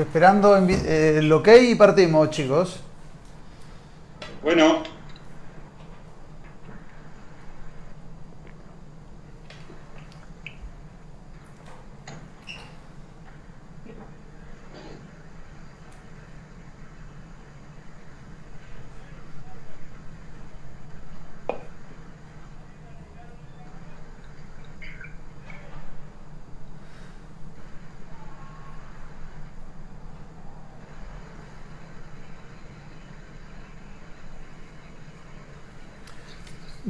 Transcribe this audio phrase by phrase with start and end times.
[0.00, 2.80] Esperando eh, el ok y partimos, chicos.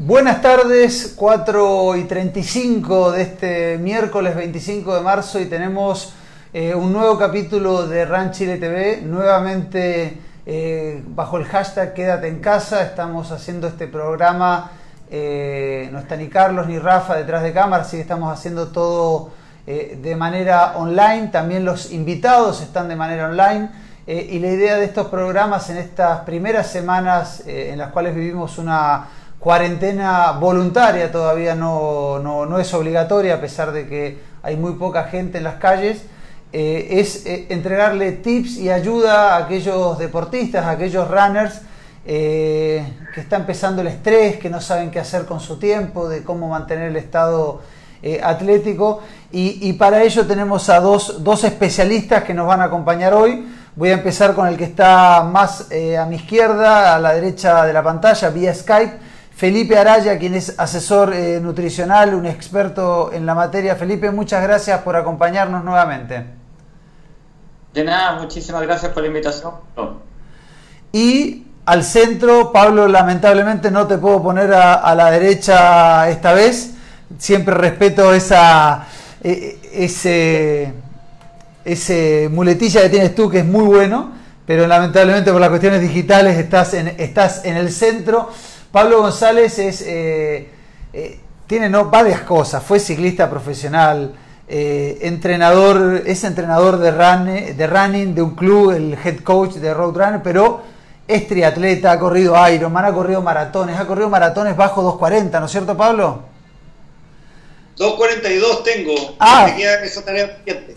[0.06, 6.14] Buenas tardes, 4 y 35 de este miércoles 25 de marzo y tenemos
[6.52, 12.38] eh, un nuevo capítulo de RAN Chile TV, nuevamente eh, bajo el hashtag Quédate en
[12.38, 14.70] casa, estamos haciendo este programa,
[15.10, 19.32] eh, no está ni Carlos ni Rafa detrás de cámara, así que estamos haciendo todo
[19.66, 23.70] de manera online, también los invitados están de manera online.
[24.06, 29.08] Y la idea de estos programas en estas primeras semanas en las cuales vivimos una
[29.46, 35.38] cuarentena voluntaria, todavía no, no, es obligatoria a pesar de que hay muy poca gente
[35.38, 36.02] en las calles,
[36.52, 41.60] eh, es eh, entregarle tips y ayuda a aquellos deportistas, a aquellos runners
[42.04, 46.24] eh, que está empezando el estrés, que no saben qué hacer con su tiempo, de
[46.24, 47.60] cómo mantener el estado
[48.24, 49.00] atlético.
[49.30, 53.46] Y, y, para ello tenemos a dos, dos, especialistas que nos van a acompañar hoy.
[53.76, 57.72] Voy a empezar con el que está más a mi izquierda, a la derecha de
[57.72, 59.05] la pantalla, vía Skype
[59.36, 63.76] Felipe Araya, quien es asesor eh, nutricional, un experto en la materia.
[63.76, 66.24] Felipe, muchas gracias por acompañarnos nuevamente.
[67.74, 69.52] De nada, muchísimas gracias por la invitación.
[70.90, 76.72] Y al centro, Pablo, lamentablemente no te puedo poner a, la derecha esta vez.
[77.18, 78.86] Siempre respeto esa,
[79.22, 80.72] e, ese,
[81.62, 84.12] ese muletilla que tienes tú, que es muy bueno,
[84.46, 88.30] pero lamentablemente por las cuestiones digitales estás en, estás en el centro.
[88.76, 90.50] Pablo González es, eh,
[90.92, 92.62] eh, tiene no, varias cosas.
[92.62, 94.14] Fue ciclista profesional,
[94.46, 96.92] eh, entrenador, es entrenador de,
[97.54, 100.60] de running de un club, el head coach de Roadrunner, pero
[101.08, 105.52] es triatleta, ha corrido Ironman, ha corrido maratones, ha corrido maratones bajo 2.40, ¿no es
[105.52, 106.24] cierto, Pablo?
[107.78, 108.94] 2.42 tengo.
[109.18, 109.46] Ah,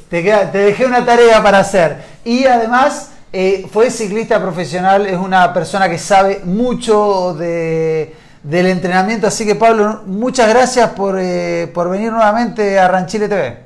[0.10, 0.24] te,
[0.54, 1.98] te dejé una tarea para hacer.
[2.24, 9.28] Y además eh, fue ciclista profesional, es una persona que sabe mucho de, del entrenamiento,
[9.28, 13.58] así que Pablo, muchas gracias por, eh, por venir nuevamente a Ranchile TV.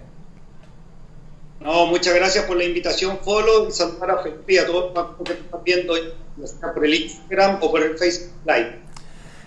[1.61, 5.27] No, muchas gracias por la invitación, Follow, y saludar a Felipe y a todos los
[5.29, 5.93] que están viendo,
[6.73, 8.81] por el Instagram o por el Facebook Live.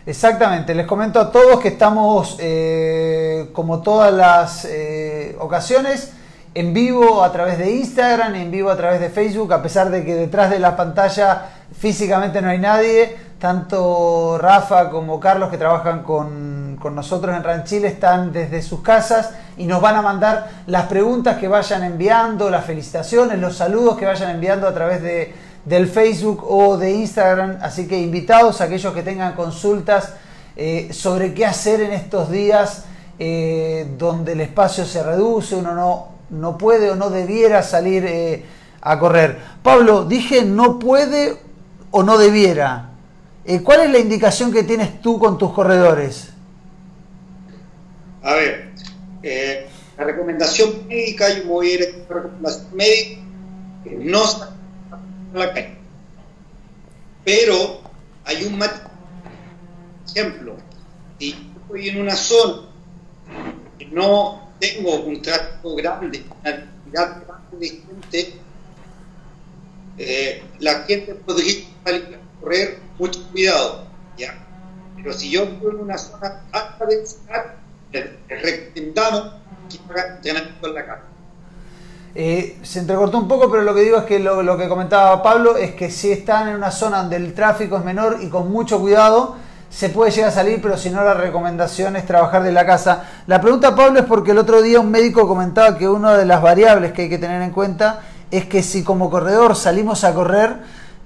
[0.06, 4.66] Exactamente, les comento a todos que estamos, eh, como todas las
[5.40, 6.12] ocasiones,
[6.56, 10.02] en vivo a través de Instagram, en vivo a través de Facebook, a pesar de
[10.06, 16.02] que detrás de la pantalla físicamente no hay nadie, tanto Rafa como Carlos que trabajan
[16.02, 21.36] con, nosotros en Ranchile están desde sus casas y nos van a mandar las preguntas
[21.36, 25.34] que vayan enviando, las felicitaciones, los saludos que vayan enviando a través de,
[25.66, 30.14] del Facebook o de Instagram, así que invitados a aquellos que tengan consultas
[30.56, 32.84] eh, sobre qué hacer en estos días
[33.18, 38.44] eh, donde el espacio se reduce, uno no no puede o no debiera salir eh,
[38.80, 39.38] a correr.
[39.62, 41.36] Pablo, dije no puede
[41.90, 42.90] o no debiera.
[43.44, 46.30] Eh, ¿Cuál es la indicación que tienes tú con tus corredores?
[48.22, 48.72] A ver,
[49.22, 53.20] eh, la recomendación médica, yo voy a ir a la recomendación médica,
[53.98, 54.50] no está
[55.32, 55.76] la calle.
[57.24, 57.80] Pero
[58.24, 58.60] hay un
[60.08, 60.56] ejemplo,
[61.18, 62.62] si estoy en una zona
[63.78, 68.34] que no tengo un tráfico grande, una actividad grande de gente,
[69.98, 71.64] eh, la gente podría
[72.40, 73.86] correr mucho cuidado.
[74.96, 77.04] Pero si yo vivo en una zona alta de
[78.28, 79.34] les recomendamos
[79.70, 81.02] que hagan entrenamiento en la casa.
[82.14, 85.56] Eh, se entrecortó un poco, pero lo que digo es que lo, que comentaba Pablo
[85.56, 88.80] es que si están en una zona donde el tráfico es menor y con mucho
[88.80, 89.36] cuidado,
[89.68, 93.04] se puede llegar a salir, pero si no, la recomendación es trabajar de la casa.
[93.26, 96.40] La pregunta, Pablo, es porque el otro día un médico comentaba que una de las
[96.40, 100.56] variables que hay que tener en cuenta es que si como corredor salimos a correr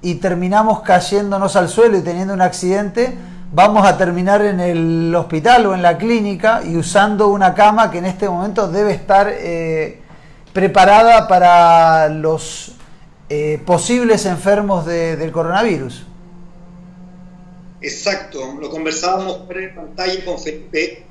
[0.02, 3.16] y terminamos cayéndonos al suelo y teniendo un accidente,
[3.52, 7.98] vamos a terminar en el hospital o en la clínica y usando una cama que
[7.98, 10.00] en este momento debe estar eh,
[10.52, 12.76] preparada para los
[13.28, 16.06] eh, posibles enfermos del coronavirus.
[17.80, 21.06] Exacto, lo conversábamos por pantalla con Felipe.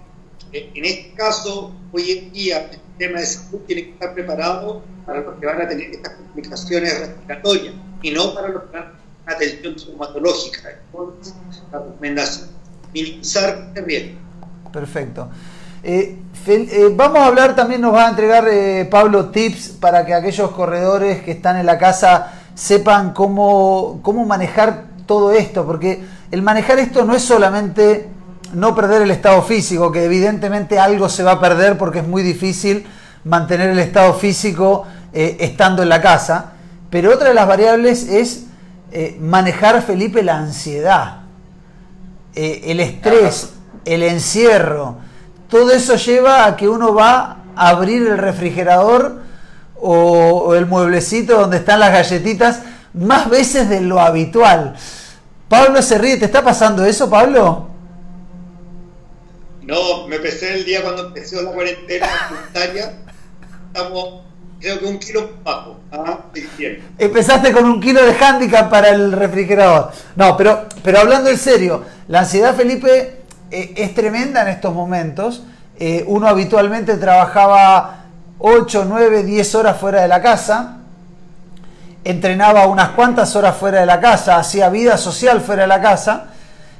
[0.51, 5.21] en este caso, hoy en día, el sistema de salud tiene que estar preparado para
[5.21, 8.93] los que van a tener estas complicaciones respiratorias y no para los que van
[9.25, 10.69] a tener atención traumatológica.
[10.91, 11.33] Entonces,
[11.71, 12.59] la recomendación
[12.93, 14.19] minimizar este riesgo.
[14.71, 15.29] Perfecto.
[15.83, 16.17] Eh,
[16.47, 20.51] eh, vamos a hablar, también nos va a entregar eh, Pablo tips para que aquellos
[20.51, 26.79] corredores que están en la casa sepan cómo, cómo manejar todo esto, porque el manejar
[26.79, 28.09] esto no es solamente
[28.53, 32.23] no perder el estado físico, que evidentemente algo se va a perder porque es muy
[32.23, 32.85] difícil
[33.23, 36.53] mantener el estado físico estando en la casa,
[36.89, 38.45] pero otra de las variables es
[39.19, 41.21] manejar, Felipe, la ansiedad,
[42.33, 43.51] el estrés,
[43.85, 44.97] el encierro,
[45.49, 49.23] todo eso lleva a que uno va a abrir el refrigerador
[49.81, 52.61] o, el mueblecito donde están las galletitas
[52.93, 54.75] más veces de lo habitual.
[55.49, 57.67] Pablo se ríe, ¿te está pasando eso, Pablo?
[59.63, 62.93] No, me pesé el día cuando empezó la cuarentena voluntaria.
[63.67, 64.21] Estamos,
[64.59, 65.79] creo que un kilo bajo.
[65.91, 66.19] ¿ah?
[66.97, 69.91] Empezaste con un kilo de handicap para el refrigerador.
[70.15, 75.43] No, pero, pero hablando en serio, la ansiedad, Felipe, eh, es tremenda en estos momentos.
[75.79, 78.05] Eh, uno habitualmente trabajaba
[78.39, 80.78] 8, 9, 10 horas fuera de la casa,
[82.03, 86.25] entrenaba unas cuantas horas fuera de la casa, hacía vida social fuera de la casa.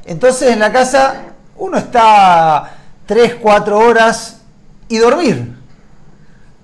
[0.06, 1.16] Entonces en la casa
[1.58, 2.72] uno está
[3.06, 4.42] 3, 4 horas
[4.88, 5.56] y dormir.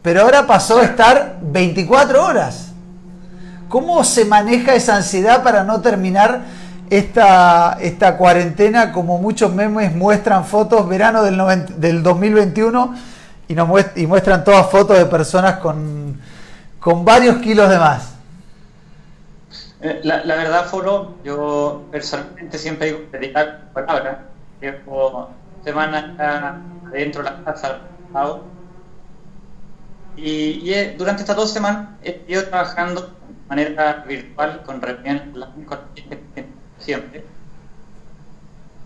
[0.01, 2.67] Pero ahora pasó a estar 24 horas.
[3.69, 6.41] ¿Cómo se maneja esa ansiedad para no terminar
[6.89, 11.41] esta, esta cuarentena, como muchos memes muestran fotos verano del,
[11.77, 12.95] del 2021
[13.47, 13.55] y,
[14.01, 16.19] y muestran todas fotos de personas con,
[16.79, 18.14] con varios kilos de más.
[19.85, 24.17] Eh, la, la, verdad, Foro, yo personalmente siempre digo dedicar palabras.
[24.59, 25.29] Llevo
[25.63, 26.15] semanas
[26.89, 27.81] adentro de la casa
[30.15, 35.23] y, y, durante estas dos semanas he ido trabajando de manera virtual con reuniones
[35.67, 35.79] con
[36.79, 37.25] siempre.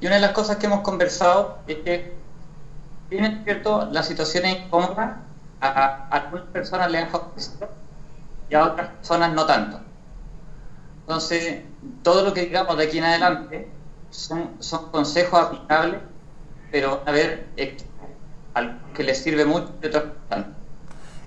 [0.02, 2.14] Y una de las cosas que hemos conversado es que,
[3.10, 5.28] bien cierto, la situación es incómoda,
[5.62, 7.70] a, algunas personas le han favorecido
[8.50, 9.89] y a otras personas no tanto.
[11.10, 11.64] Entonces,
[12.04, 13.68] todo lo que digamos de aquí en adelante
[14.12, 16.02] son, son consejos aplicables,
[16.72, 17.48] pero a ver,
[18.94, 20.14] que les sirve mucho y tanto.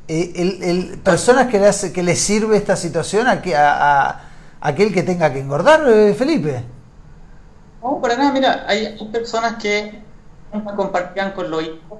[0.07, 4.21] Eh, el, el, personas que le hace, que les sirve esta situación a, a,
[4.61, 6.63] aquel que tenga que engordar, eh, Felipe?
[7.83, 10.01] No, para nada, mira, hay, personas que
[10.77, 11.99] compartían con los hijos,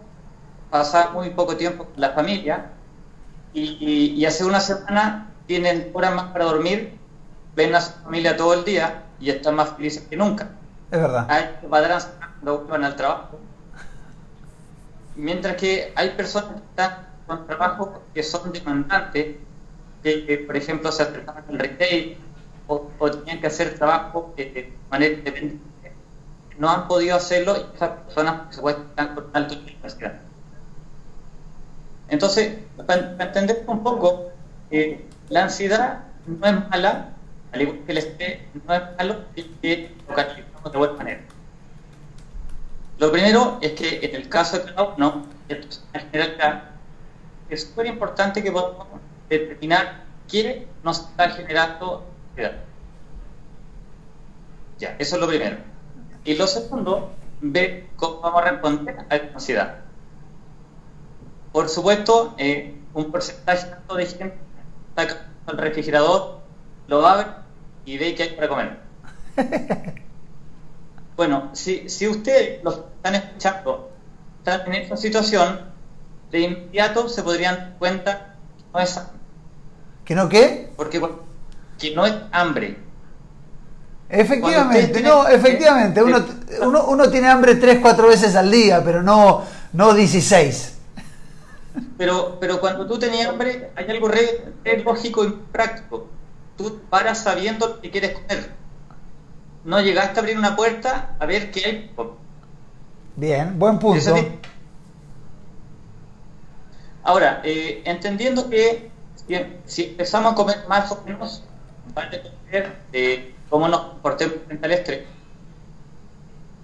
[0.71, 2.71] pasan muy poco tiempo con la familia
[3.53, 7.02] y, hace una semana tienen horas más para dormir,
[7.55, 10.51] ven a su familia todo el día y están más felices que nunca.
[10.91, 11.27] Es verdad.
[11.29, 13.39] Hay padres cuando van al trabajo.
[15.17, 19.37] Mientras que hay personas que están con trabajos que son demandantes,
[20.03, 22.17] que, por ejemplo se acercan al retail,
[22.67, 25.93] o, tenían que hacer trabajo de manera independiente,
[26.59, 29.77] no han podido hacerlo y esas personas se están con alto de
[32.09, 34.31] Entonces, para, entender un poco,
[34.71, 37.12] eh, la ansiedad no es mala,
[37.53, 41.21] al igual que el estrés no es malo, y que lo calificamos de buena manera.
[42.99, 46.71] Lo primero es que en el caso de cada uno, en general
[47.51, 48.87] es súper importante que podamos
[49.29, 52.07] determinar qué nos está generando
[54.79, 55.59] ya, eso es lo primero.
[56.25, 59.79] Y lo segundo, ver cómo vamos a responder a la ansiedad.
[61.53, 64.39] Por supuesto, eh, un porcentaje de gente
[64.97, 66.41] está el refrigerador,
[66.89, 67.42] lo abre
[67.85, 68.79] y ve que hay para comer.
[71.17, 73.91] bueno, si, si ustedes, los están escuchando,
[74.39, 75.73] están en esta situación,
[76.31, 79.01] de inmediato se podrían dar cuenta que no es
[80.05, 80.73] ¿Que no qué?
[80.77, 81.01] Porque
[81.79, 82.77] que no es hambre.
[84.09, 86.03] Efectivamente, no, efectivamente.
[86.03, 86.25] Uno,
[86.61, 90.77] uno, uno, tiene hambre tres, cuatro veces al día, pero no, no 16.
[91.97, 94.43] Pero, pero cuando tú tenías hambre, hay algo re,
[94.85, 96.09] lógico y práctico.
[96.57, 98.53] Tú paras sabiendo lo que quieres comer.
[99.65, 101.95] No llegaste a abrir una puerta a ver qué hay.
[103.17, 104.15] Bien, buen punto.
[107.05, 108.91] Ahora, eh, entendiendo que
[109.65, 111.45] si empezamos a comer más o menos
[111.97, 115.01] va a depender de cómo nos comportemos frente al estrés.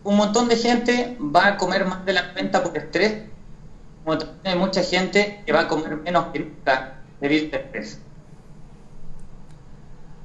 [0.04, 3.25] Un montón de gente va a comer más de la cuenta por estrés,
[4.04, 8.00] como hay mucha gente que va a comer menos que nunca debido al estrés.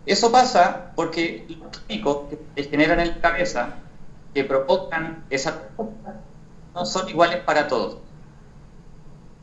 [0.05, 3.75] Eso pasa porque los químicos que se generan en la cabeza,
[4.33, 5.61] que provocan esa
[6.73, 7.97] no son iguales para todos.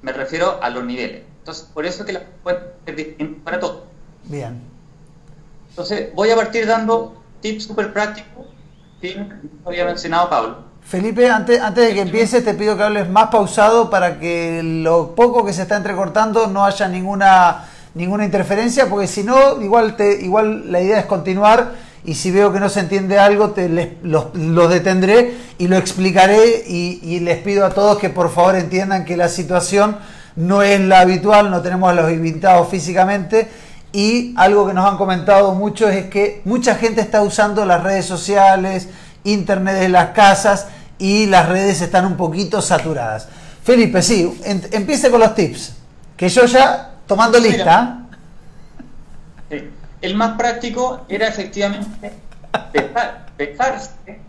[0.02, 1.22] Me refiero a los niveles.
[1.38, 3.82] Entonces, por eso que la respuesta es distinta para todos.
[4.24, 4.60] Bien.
[5.70, 8.46] Entonces, voy a partir dando tips súper prácticos
[9.00, 9.26] que
[9.64, 10.70] había mencionado Pablo.
[10.82, 15.14] Felipe, antes, antes de que empieces, te pido que hables más pausado para que lo
[15.14, 20.22] poco que se está entrecortando no haya ninguna, ninguna interferencia, porque si no, igual, te,
[20.22, 23.88] igual la idea es continuar y si veo que no se entiende algo, te les,
[24.02, 24.32] los,
[24.70, 29.16] detendré y lo explicaré y, y, les pido a todos que por favor entiendan que
[29.16, 29.96] la situación
[30.36, 33.48] no es la habitual, no tenemos a los invitados físicamente
[33.92, 38.06] y algo que nos han comentado mucho es que mucha gente está usando las redes
[38.06, 38.88] sociales,
[39.24, 40.68] internet de las casas
[40.98, 43.28] y las redes están un poquito saturadas.
[43.64, 45.74] Felipe, sí, empiece con los tips,
[46.16, 48.02] que yo ya tomando lista.
[50.00, 52.12] El más práctico era efectivamente
[53.36, 54.20] pesarse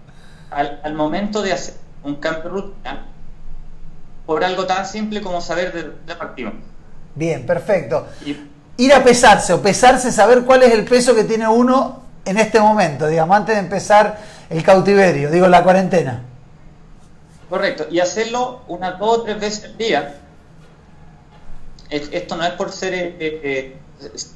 [0.49, 3.05] al, al, momento de hacer un cambio de rutina
[4.25, 6.55] por algo tan simple como saber de dónde partimos.
[7.13, 8.07] Bien, perfecto.
[8.77, 12.59] Ir a pesarse o pesarse, saber cuál es el peso que tiene uno en este
[12.59, 14.17] momento, digamos, antes de empezar
[14.49, 16.23] el cautiverio, digo, la cuarentena.
[17.47, 20.20] Correcto, y hacerlo unas dos o tres veces al día.
[21.91, 23.75] Esto no es por ser eh, eh,
[24.13, 24.33] es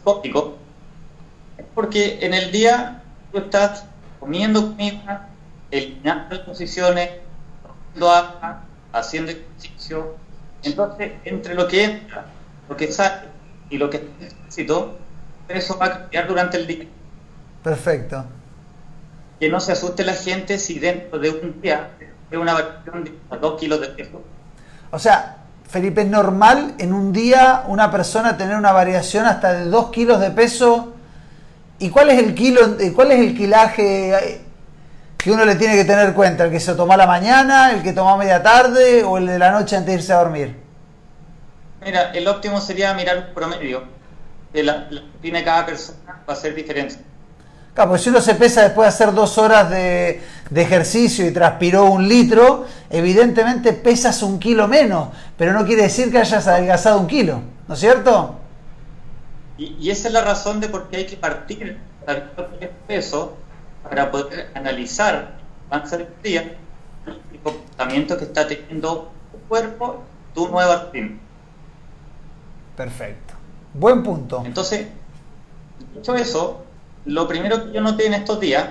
[1.73, 3.85] porque en el día tú estás
[4.19, 5.29] comiendo comida,
[5.71, 7.09] eliminando posiciones,
[7.63, 10.15] tomando agua, haciendo ejercicio.
[10.63, 12.25] Entonces, entre lo que entra,
[12.67, 13.29] lo que sale
[13.69, 14.97] y lo que necesito,
[15.47, 16.85] eso va a cambiar durante el día.
[17.63, 18.25] Perfecto.
[19.39, 21.91] Que no se asuste la gente si dentro de un día
[22.31, 24.21] es una variación de 2 kilos de peso.
[24.91, 29.65] O sea, Felipe, ¿es normal en un día una persona tener una variación hasta de
[29.65, 30.93] 2 kilos de peso?
[31.79, 32.61] ¿Y cuál es el kilo,
[32.95, 34.41] cuál es el kilaje eh,
[35.17, 36.45] que uno le tiene que tener cuenta?
[36.45, 39.27] ¿El que se toma a la mañana, el que toma a media tarde o el
[39.27, 40.55] de la noche antes de irse a dormir?
[41.83, 43.83] Mira, el óptimo sería mirar un promedio.
[44.53, 46.95] La, la cada persona va a ser diferente.
[47.75, 50.21] Claro, pues si uno se pesa después de hacer dos horas de,
[50.55, 56.17] ejercicio y transpiró un litro, evidentemente pesas un kilo menos, pero no quiere decir que
[56.17, 58.39] hayas adelgazado un kilo, ¿no es cierto?
[59.57, 61.77] Y, esa es la razón de por qué hay que partir
[62.07, 63.35] del peso
[63.83, 65.35] para poder analizar
[65.69, 66.55] el día
[67.05, 70.01] el comportamiento que está teniendo tu cuerpo,
[70.33, 71.17] tu nueva rutina.
[72.77, 73.33] Perfecto.
[73.73, 74.43] Buen punto.
[74.45, 74.87] Entonces,
[75.93, 76.64] dicho eso,
[77.05, 78.65] lo primero que yo noté en estos días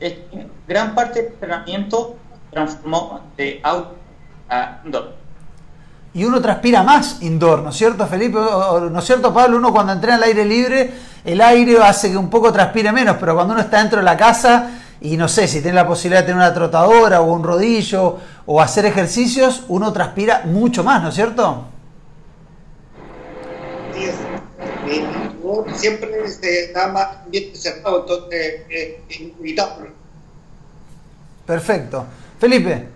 [0.00, 2.16] es que gran parte del entrenamiento
[2.50, 3.88] transformó de out
[4.48, 5.14] a indoor.
[6.14, 8.38] Y uno transpira más indoor, ¿no es cierto, Felipe?
[8.38, 9.56] ¿No es cierto, Pablo?
[9.56, 10.92] Uno cuando entrena al aire libre,
[11.24, 14.16] el aire hace que un poco transpire menos, pero cuando uno está dentro de la
[14.16, 14.70] casa
[15.00, 18.60] y no sé, si tiene la posibilidad de tener una trotadora o un rodillo o
[18.60, 21.64] hacer ejercicios, uno transpira mucho más, ¿no es cierto?
[25.74, 29.90] Siempre se da más ambiente cerrado, entonces es inevitable.
[31.46, 32.06] Perfecto.
[32.38, 32.88] Felipe.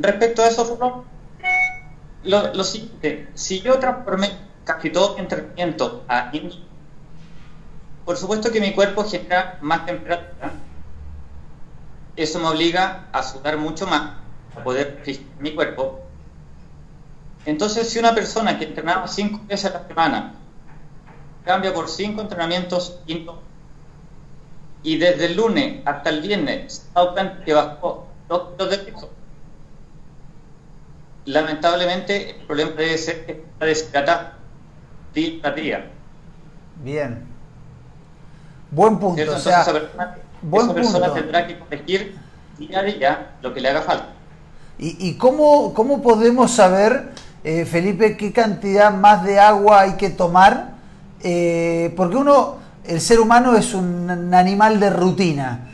[0.00, 1.04] respecto a eso,
[2.24, 4.30] lo, lo siguiente, si yo transformé
[4.64, 6.30] casi todo mi entrenamiento a
[8.08, 10.52] por supuesto que mi cuerpo genera más temperatura.
[12.16, 14.14] Eso me obliga a sudar mucho más,
[14.56, 16.00] a poder fijar mi cuerpo.
[17.44, 20.37] Entonces, si una persona que entrenaba cinco veces a la semana
[21.48, 23.00] cambia por cinco entrenamientos
[24.82, 26.86] y desde el lunes hasta el viernes
[27.46, 29.10] que bajó dos kilos de peso,
[31.24, 34.28] lamentablemente el problema debe ser que está deshidratado
[35.14, 35.90] día a día.
[36.84, 37.24] Bien.
[38.70, 39.18] Buen punto.
[39.18, 42.18] Entonces, o sea, esa persona, buen persona tendrá que corregir
[42.58, 44.08] día a día lo que le haga falta.
[44.78, 50.10] ¿Y, y cómo, cómo podemos saber, eh, Felipe, qué cantidad más de agua hay que
[50.10, 50.76] tomar
[51.22, 55.68] eh, porque uno, el ser humano es un animal de rutina.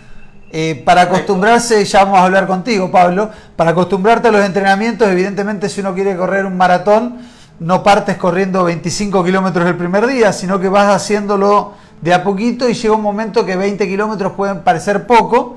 [0.56, 5.68] Eh, para acostumbrarse, ya vamos a hablar contigo, Pablo, para acostumbrarte a los entrenamientos, evidentemente
[5.68, 7.18] si uno quiere correr un maratón,
[7.58, 12.68] no partes corriendo 25 kilómetros el primer día, sino que vas haciéndolo de a poquito
[12.68, 15.56] y llega un momento que 20 kilómetros pueden parecer poco,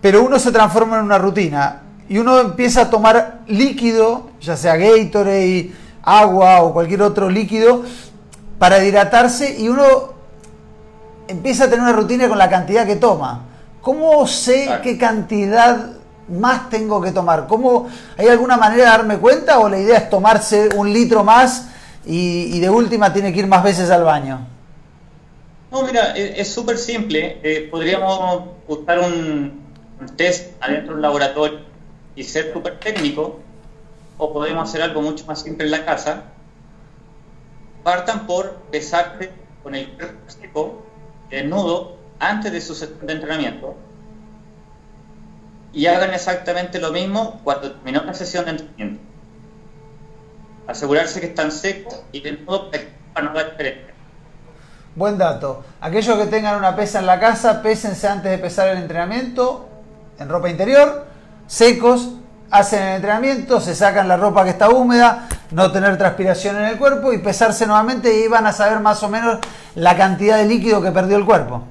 [0.00, 4.76] pero uno se transforma en una rutina y uno empieza a tomar líquido, ya sea
[4.76, 7.82] Gatorade, agua o cualquier otro líquido,
[8.62, 10.12] para hidratarse y uno
[11.26, 13.44] empieza a tener una rutina con la cantidad que toma.
[13.80, 15.94] ¿Cómo sé qué cantidad
[16.28, 17.48] más tengo que tomar?
[17.48, 21.70] ¿Cómo, ¿Hay alguna manera de darme cuenta o la idea es tomarse un litro más
[22.06, 24.46] y, de última tiene que ir más veces al baño?
[25.72, 27.40] No, mira, es súper simple.
[27.42, 29.60] Eh, podríamos buscar un,
[30.14, 31.58] test adentro del laboratorio
[32.14, 33.40] y ser súper técnico,
[34.18, 36.26] o podemos hacer algo mucho más simple en la casa,
[37.82, 39.30] partan por pesarse
[39.62, 40.82] con el cuerpo seco,
[41.30, 43.76] desnudo, antes de su sesión de entrenamiento,
[45.72, 49.02] y hagan exactamente lo mismo cuando terminó la sesión de entrenamiento.
[50.66, 52.68] Asegurarse que están secos y desnudos
[53.12, 53.94] para no dar diferencia.
[54.94, 55.64] Buen dato.
[55.80, 59.68] Aquellos que tengan una pesa en la casa, pésense antes de empezar el entrenamiento
[60.18, 61.06] en ropa interior,
[61.46, 62.10] secos,
[62.50, 66.78] hacen el entrenamiento, se sacan la ropa que está húmeda, no tener transpiración en el
[66.78, 69.38] cuerpo y pesarse nuevamente y van a saber más o menos
[69.74, 71.62] la cantidad de líquido que perdió el cuerpo.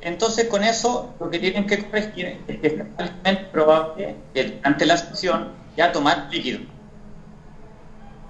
[0.00, 4.84] Entonces con eso lo que tienen que corregir es que es altamente probable que ante
[4.84, 6.60] la sesión ya tomar líquido.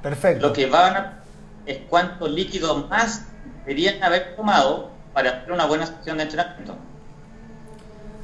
[0.03, 0.47] Perfecto.
[0.47, 1.23] Lo que van a
[1.67, 3.27] es cuánto líquido más
[3.65, 6.77] deberían haber tomado para hacer una buena sesión de entrenamiento.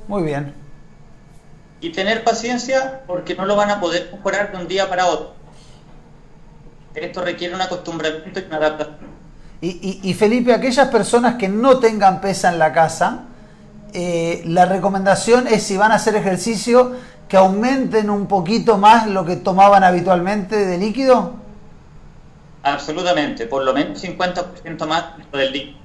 [0.08, 0.54] Muy bien.
[1.80, 5.37] Y tener paciencia porque no lo van a poder mejorar de un día para otro.
[6.94, 9.18] Esto requiere un acostumbramiento y una adaptación.
[9.60, 13.24] Y, y, Felipe, aquellas personas que no tengan pesa en la casa,
[13.92, 16.92] eh, la recomendación es si van a hacer ejercicio
[17.28, 21.34] que aumenten un poquito más lo que tomaban habitualmente de líquido.
[22.62, 25.78] Absolutamente, por lo menos 50% más del líquido.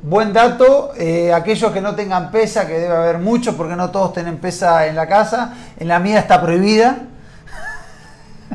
[0.00, 4.12] Buen dato, eh, aquellos que no tengan pesa, que debe haber muchos porque no todos
[4.14, 7.00] tienen pesa en la casa, en la mía está prohibida.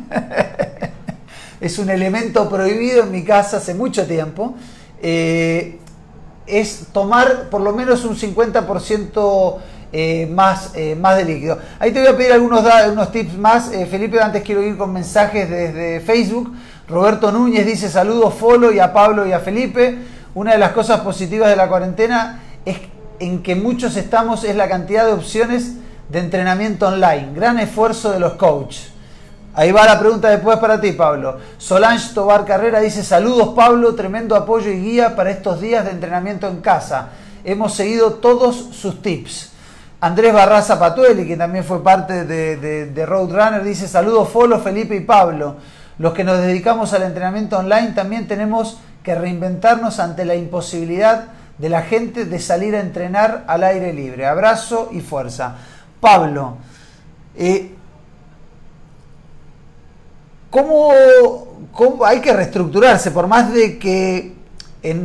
[1.63, 4.53] es un elemento prohibido en mi casa hace mucho tiempo.
[5.01, 5.79] Eh,
[6.45, 9.57] es tomar por lo menos un 50%
[9.93, 11.57] eh, más, más de líquido.
[11.79, 13.71] Ahí te voy a pedir algunos, unos tips más.
[13.89, 16.53] Felipe, antes quiero ir con mensajes desde Facebook.
[16.89, 19.97] Roberto Núñez dice saludos Folo y a Pablo y a Felipe.
[20.35, 22.77] Una de las cosas positivas de la cuarentena es
[23.19, 25.75] en que muchos estamos es la cantidad de opciones
[26.09, 27.29] de entrenamiento online.
[27.33, 28.92] Gran esfuerzo de los coaches.
[29.55, 31.37] Ahí va la pregunta después para ti, Pablo.
[31.59, 36.47] Solange Tobar Carrera dice saludos Pablo, tremendo apoyo y guía para estos días de entrenamiento
[36.47, 37.09] en casa.
[37.43, 39.51] Hemos seguido todos sus tips.
[40.01, 44.95] Andrés Barraza Patueli, que también fue parte de, de, de Roadrunner, dice saludos Folo, Felipe
[44.95, 45.57] y Pablo.
[45.99, 51.25] Los que nos dedicamos al entrenamiento online también tenemos que reinventarnos ante la imposibilidad
[51.57, 54.25] de la gente de salir a entrenar al aire libre.
[54.25, 55.55] Abrazo y fuerza.
[55.99, 56.57] Pablo,
[57.35, 57.75] eh,
[60.53, 63.09] ¿cómo, hay que reestructurarse?
[63.09, 64.33] Por más de que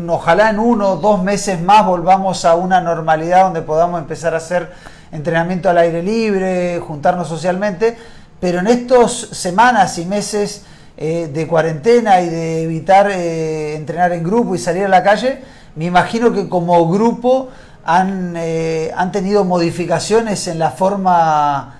[0.09, 4.39] ojalá en uno o dos meses más volvamos a una normalidad donde podamos empezar a
[4.39, 4.71] hacer
[5.11, 7.97] entrenamiento al aire libre, juntarnos socialmente,
[8.41, 10.65] pero en estas semanas y meses
[10.99, 15.43] eh, de cuarentena y de evitar eh, entrenar en grupo y salir a la calle,
[15.77, 17.49] me imagino que como grupo
[17.85, 21.78] han, eh, han tenido modificaciones en la forma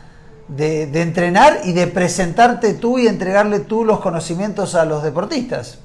[0.49, 5.79] de, de, entrenar y de presentarte tú y entregarle tú los conocimientos a los deportistas.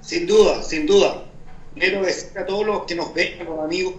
[0.00, 1.24] Sin duda, sin duda.
[1.74, 3.94] Quiero decir a todos los que nos ven, a los amigos,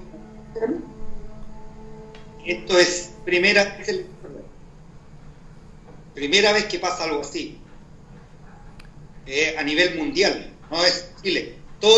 [2.46, 4.06] esto es primera vez
[6.14, 7.60] Primera vez que pasa algo así.
[9.26, 11.58] Eh, a nivel mundial, no es Chile.
[11.82, 11.98] Todo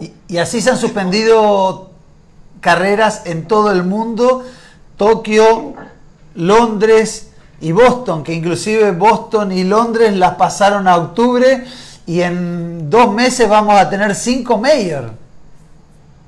[0.00, 1.90] y, y, así se han suspendido
[2.60, 4.44] carreras en todo el mundo,
[5.02, 5.74] Tokio,
[6.36, 11.66] Londres y Boston, que inclusive Boston y Londres las pasaron a octubre
[12.06, 15.10] y en dos meses vamos a tener cinco mayor.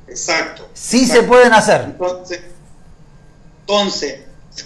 [0.09, 0.69] Exacto.
[0.75, 1.23] Sí exacto.
[1.23, 1.83] se pueden hacer.
[1.83, 2.41] Entonces,
[3.61, 4.21] entonces,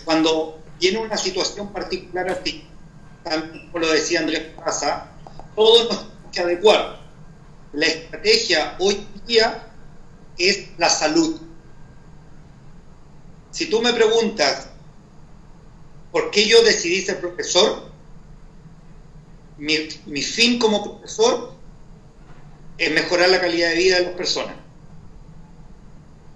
[0.07, 2.67] cuando tiene una situación particular así,
[3.71, 5.09] como lo decía Andrés Pasa,
[5.55, 6.99] todo nos que adecuar.
[7.75, 9.65] La estrategia hoy día
[10.39, 11.48] es la salud.
[13.51, 14.69] Si tú me preguntas
[16.13, 17.89] por qué yo decidí ser profesor,
[19.59, 21.53] mi, fin como profesor
[22.77, 24.55] es mejorar la calidad de vida de las personas.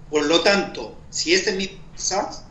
[0.09, 2.43] Por lo tanto, si ese es mi pensamiento,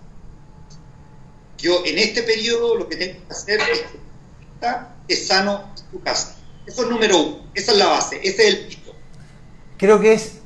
[1.59, 3.99] yo en este periodo lo que tengo que hacer es que
[5.09, 6.37] es sano en tu casa.
[6.67, 8.95] Eso es número uno, esa es la base, ese es el piso.
[9.77, 10.42] Creo que es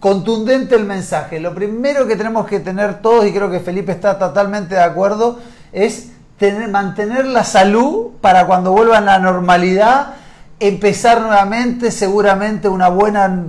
[0.00, 1.40] contundente el mensaje.
[1.40, 5.38] Lo primero que tenemos que tener todos, y creo que Felipe está totalmente de acuerdo,
[5.72, 10.14] es tener, mantener la salud para cuando vuelva a la normalidad,
[10.60, 13.44] empezar nuevamente seguramente una buena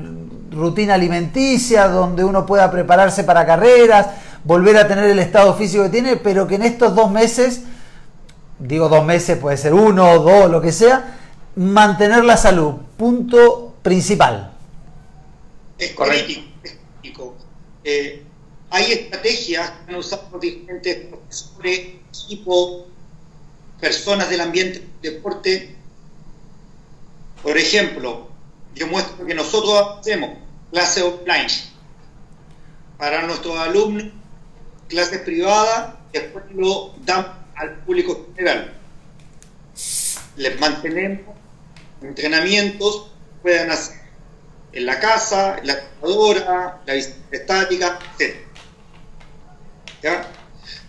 [0.51, 4.07] rutina alimenticia, donde uno pueda prepararse para carreras,
[4.43, 7.61] volver a tener el estado físico que tiene, pero que en estos dos meses,
[8.57, 11.17] digo dos meses, puede ser uno dos, lo que sea,
[11.55, 14.51] mantener la salud, punto principal.
[15.79, 17.35] Es crítico, es crítico.
[17.83, 18.23] Eh,
[18.69, 22.85] hay estrategias que han usado diferentes profesores, equipos,
[23.79, 25.75] personas del ambiente del deporte.
[27.41, 28.29] Por ejemplo,
[28.75, 30.37] yo muestro que nosotros hacemos
[30.71, 31.47] clases offline
[32.97, 34.11] para nuestros alumnos,
[34.89, 38.73] clases privadas, después lo damos al público general.
[40.35, 41.35] Les mantenemos
[42.01, 43.11] entrenamientos
[43.41, 43.98] puedan hacer
[44.71, 48.35] en la casa, en la computadora, la bicicleta estática, etc.
[50.01, 50.25] ¿Ya?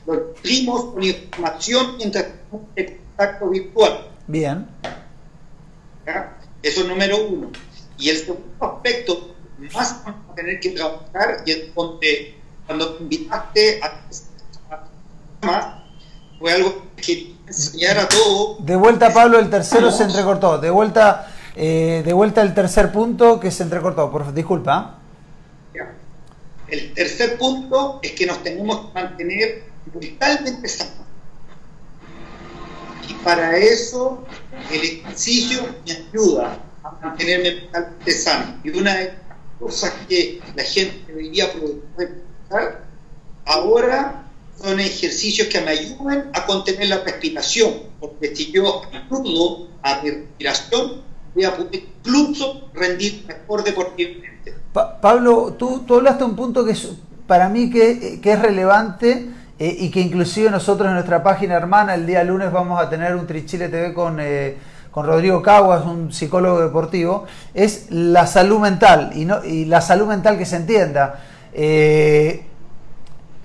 [0.07, 4.09] Lo cumplimos con información mientras tenemos el contacto virtual.
[4.27, 4.69] Bien.
[6.07, 6.37] ¿Ya?
[6.63, 7.51] Eso es número uno.
[7.99, 9.35] Y el segundo aspecto,
[9.75, 14.01] más vamos a tener que trabajar, y es donde cuando te invitaste a
[15.41, 15.85] programa,
[16.39, 18.65] fue algo que enseñar a todos.
[18.65, 20.59] De vuelta, Pablo, el tercero se entrecortó.
[20.59, 24.11] De vuelta, eh, de vuelta el tercer punto que se entrecortó.
[24.11, 24.99] Por, disculpa.
[25.75, 25.93] Ya.
[26.69, 31.07] El tercer punto es que nos tenemos que mantener mentalmente sanos.
[33.09, 34.25] Y para eso
[34.71, 38.61] el ejercicio me ayuda a mantenerme mentalmente sano.
[38.63, 39.15] Y una de las
[39.59, 42.85] cosas que la gente debería aprovechar
[43.47, 44.25] ahora
[44.61, 50.11] son ejercicios que me ayuden a contener la respiración, porque si yo ayudo a mi
[50.11, 51.03] respiración,
[51.35, 54.55] voy a poder incluso rendir mejor deportivamente.
[54.73, 56.93] Pa Pablo, tú, tú hablaste un punto que es,
[57.27, 61.95] para mí que, que es relevante eh, y que inclusive nosotros en nuestra página hermana
[61.95, 64.57] el día lunes vamos a tener un Trichile TV con, eh,
[64.91, 70.07] con Rodrigo Caguas, un psicólogo deportivo, es la salud mental y, no, y la salud
[70.07, 71.21] mental que se entienda.
[71.53, 72.47] Eh,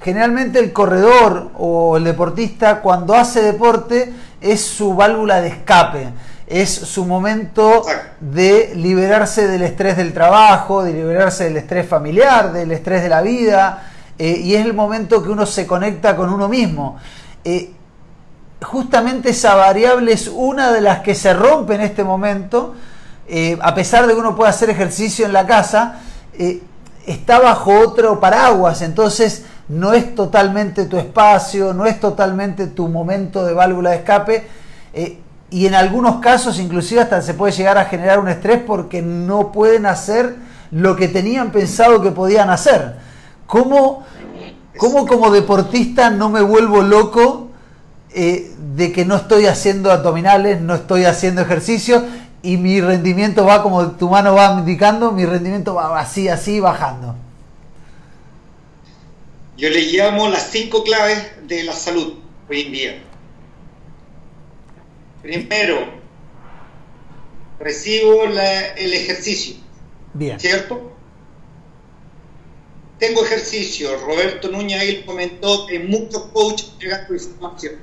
[0.01, 6.13] generalmente el corredor o el deportista cuando hace deporte es su válvula de escape,
[6.47, 7.83] es su momento
[8.19, 13.21] de liberarse del estrés del trabajo, de liberarse del estrés familiar, del estrés de la
[13.21, 16.97] vida, eh, y es el momento que uno se conecta con uno mismo.
[17.43, 17.71] Eh,
[18.61, 22.75] justamente esa variable es una de las que se rompe en este momento,
[23.27, 25.99] eh, a pesar de que uno pueda hacer ejercicio en la casa,
[27.05, 33.45] está bajo otro paraguas, entonces no es totalmente tu espacio, no es totalmente tu momento
[33.45, 34.47] de válvula de escape.
[34.93, 35.19] Eh,
[35.55, 39.53] y en algunos casos inclusive hasta se puede llegar a generar un estrés porque no
[39.53, 40.35] pueden hacer
[40.69, 42.95] lo que tenían pensado que podían hacer.
[43.47, 44.05] ¿Cómo,
[44.75, 47.51] cómo como deportista no me vuelvo loco
[48.13, 52.03] eh, de que no estoy haciendo abdominales, no estoy haciendo ejercicio
[52.41, 57.15] y mi rendimiento va como tu mano va indicando, mi rendimiento va así, así bajando?
[59.55, 62.15] Yo le llamo las cinco claves de la salud
[62.49, 63.01] hoy en día.
[65.25, 65.87] Primero,
[67.59, 69.55] recibo la, el ejercicio.
[70.13, 70.39] Bien.
[70.39, 70.91] ¿Cierto?
[72.99, 73.97] Tengo ejercicio.
[74.05, 77.73] Roberto Núñez ahí comentó que muchos coaches llegan con información.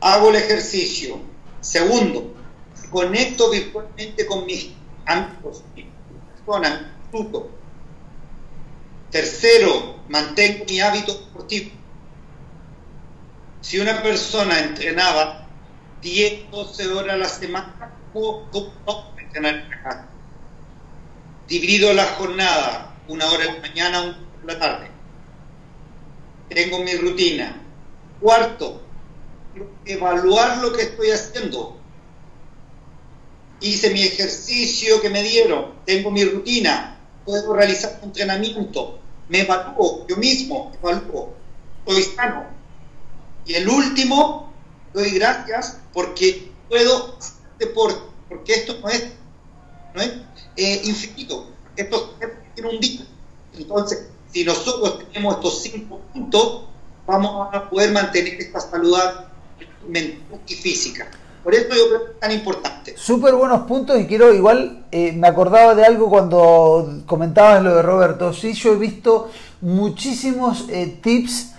[0.00, 1.20] Hago el ejercicio.
[1.60, 2.32] Segundo,
[2.90, 4.70] conecto virtualmente con mis
[5.04, 5.84] amigos, mis
[6.34, 6.80] personas,
[9.10, 11.72] Tercero, mantengo mi hábito deportivo.
[13.60, 15.46] Si una persona entrenaba
[16.02, 20.08] 10, 12 horas a la semana, ¿cómo, cómo entrenar en la casa?
[21.46, 24.90] Divido la jornada, una hora en la mañana, una hora en la tarde.
[26.48, 27.60] Tengo mi rutina.
[28.20, 28.82] Cuarto,
[29.84, 31.76] evaluar lo que estoy haciendo.
[33.60, 40.06] Hice mi ejercicio que me dieron, tengo mi rutina, puedo realizar un entrenamiento, me evalúo
[40.08, 41.34] yo mismo, evalúo,
[41.84, 42.59] estoy sano.
[43.50, 44.52] Y el último,
[44.94, 49.06] doy gracias porque puedo hacer deporte, porque esto no es,
[49.92, 50.12] no es
[50.54, 52.14] eh, infinito, esto
[52.54, 53.00] tiene un día.
[53.58, 56.62] Entonces, si nosotros tenemos estos cinco puntos,
[57.08, 58.96] vamos a poder mantener esta salud
[59.88, 61.10] mental y física.
[61.42, 62.94] Por eso yo creo que es tan importante.
[62.96, 67.82] Súper buenos puntos y quiero, igual, eh, me acordaba de algo cuando comentabas lo de
[67.82, 68.32] Roberto.
[68.32, 69.28] Sí, yo he visto
[69.60, 71.49] muchísimos eh, tips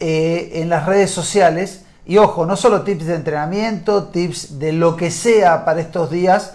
[0.00, 1.84] eh, en las redes sociales.
[2.06, 6.54] Y ojo, no solo tips de entrenamiento, tips de lo que sea para estos días.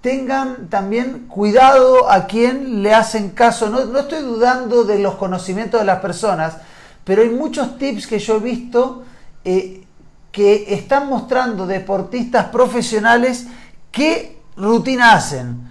[0.00, 3.70] tengan también cuidado a quien le hacen caso.
[3.70, 6.56] No, no estoy dudando de los conocimientos de las personas,
[7.04, 9.04] pero hay muchos tips que yo he visto
[10.32, 13.46] que están mostrando deportistas profesionales
[13.92, 15.68] qué rutina hacen,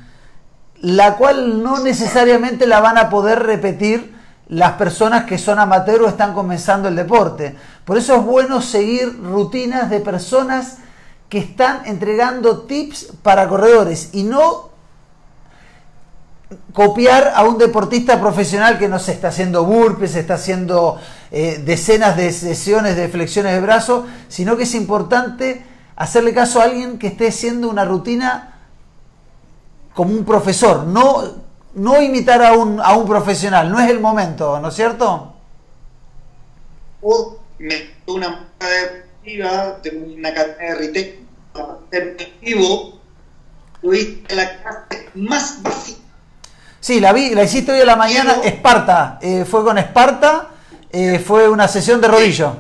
[0.79, 4.15] la cual no necesariamente la van a poder repetir
[4.51, 7.55] las personas que son amateurs están comenzando el deporte.
[7.85, 10.79] Por eso es bueno seguir rutinas de personas
[11.29, 14.71] que están entregando tips para corredores y no
[16.73, 20.99] copiar a un deportista profesional que no se está haciendo burpees, está haciendo
[21.31, 26.65] eh, decenas de sesiones de flexiones de brazos, sino que es importante hacerle caso a
[26.65, 28.59] alguien que esté haciendo una rutina
[29.93, 34.60] como un profesor, no, no imitar a un, a un profesional, no es el momento,
[34.60, 35.34] ¿no es cierto?
[37.01, 42.99] O me una deportiva de una cadena de retail vivo,
[43.84, 45.99] en la clase más básica.
[46.79, 50.49] Sí, la vi, la hiciste hoy a la mañana, Esparta, eh, fue con Esparta,
[50.91, 52.55] eh, fue una sesión de rodillo.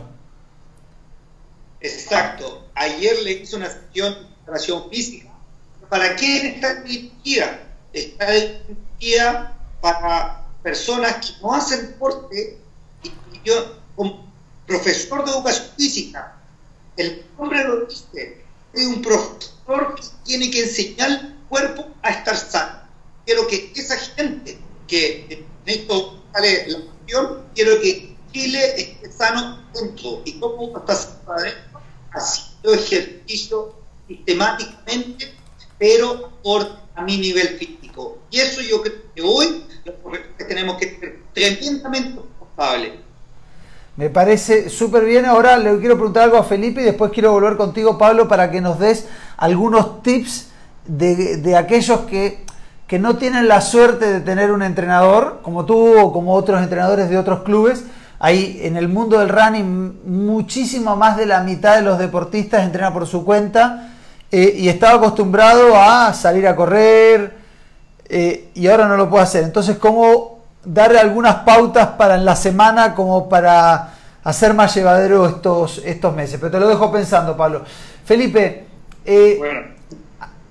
[1.79, 5.29] Exacto, ayer le hice una sesión de preparación física.
[5.89, 7.59] ¿Para quién está dirigida?
[7.93, 12.57] Está dirigida para personas que no hacen deporte
[13.03, 13.11] y
[13.43, 14.31] yo como
[14.65, 16.37] profesor de educación física,
[16.97, 22.37] el nombre lo dice, es un profesor que tiene que enseñar al cuerpo a estar
[22.37, 22.81] sano.
[23.25, 29.61] Quiero que esa gente que en esto sale la cuestión, quiero que Chile esté sano
[29.73, 30.21] dentro.
[30.25, 31.51] ¿Y cómo está sano?
[32.13, 33.75] Haciendo ejercicio
[34.07, 35.33] sistemáticamente,
[35.77, 37.80] pero por a mi nivel físico.
[38.29, 39.65] Y eso yo creo que hoy
[40.37, 43.11] que tenemos que ser tremendamente responsables
[43.97, 45.25] me parece súper bien.
[45.25, 48.61] Ahora le quiero preguntar algo a Felipe y después quiero volver contigo, Pablo, para que
[48.61, 50.47] nos des algunos tips
[50.85, 52.45] de, aquellos que,
[52.87, 57.09] que, no tienen la suerte de tener un entrenador, como tú o como otros entrenadores
[57.09, 57.83] de otros clubes.
[58.17, 62.93] Hay en el mundo del running muchísimo más de la mitad de los deportistas entrenan
[62.93, 63.93] por su cuenta
[64.31, 67.40] eh, y estaba acostumbrado a salir a correr
[68.11, 69.43] eh, y ahora no lo puede hacer.
[69.43, 73.93] Entonces, ¿cómo darle algunas pautas para en la semana como para
[74.23, 76.37] hacer más llevadero estos, estos meses.
[76.39, 77.63] Pero te lo dejo pensando, Pablo.
[78.05, 78.65] Felipe,
[79.05, 79.39] eh,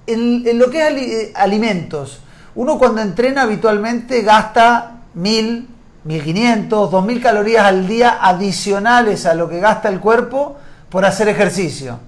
[0.06, 2.20] en, lo que es alimentos,
[2.54, 5.68] uno cuando entrena habitualmente gasta mil,
[6.04, 10.56] mil quinientos, dos mil calorías al día adicionales a lo que gasta el cuerpo
[10.88, 11.98] por hacer ejercicio.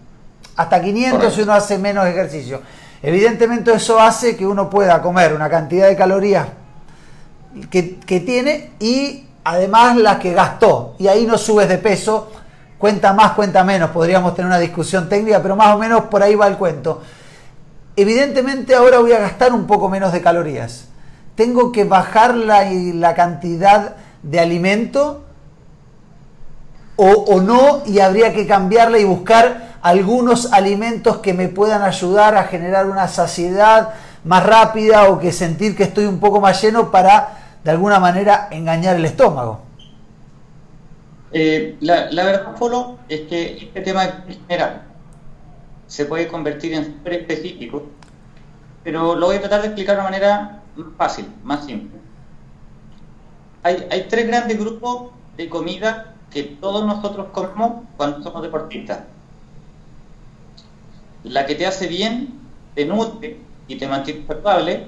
[0.56, 2.60] Hasta 500 si uno hace menos ejercicio.
[3.02, 6.46] Evidentemente eso hace que uno pueda comer una cantidad de calorías
[7.68, 10.94] que, tiene y además la que gastó.
[10.98, 12.30] Y ahí no subes de peso,
[12.78, 13.90] cuenta más, cuenta menos.
[13.90, 17.02] Podríamos tener una discusión técnica, pero más o menos por ahí va el cuento.
[17.96, 20.88] Evidentemente ahora voy a gastar un poco menos de calorías.
[21.34, 25.24] Tengo que bajar la, la cantidad de alimento
[26.94, 32.36] o, o, no y habría que cambiarla y buscar algunos alimentos que me puedan ayudar
[32.36, 36.90] a generar una saciedad más rápida o que sentir que estoy un poco más lleno
[36.92, 39.60] para de alguna manera engañar el estómago.
[41.32, 44.82] Eh, la, verdad, Polo, es que este tema general
[45.88, 47.82] se puede convertir en súper específico,
[48.84, 51.98] pero lo voy a tratar de explicar de una manera más fácil, más simple.
[53.64, 59.00] Hay, hay tres grandes grupos de comida que todos nosotros comemos cuando somos deportistas.
[61.24, 62.40] La que te hace bien,
[62.74, 64.86] te nutre y te mantiene saludable,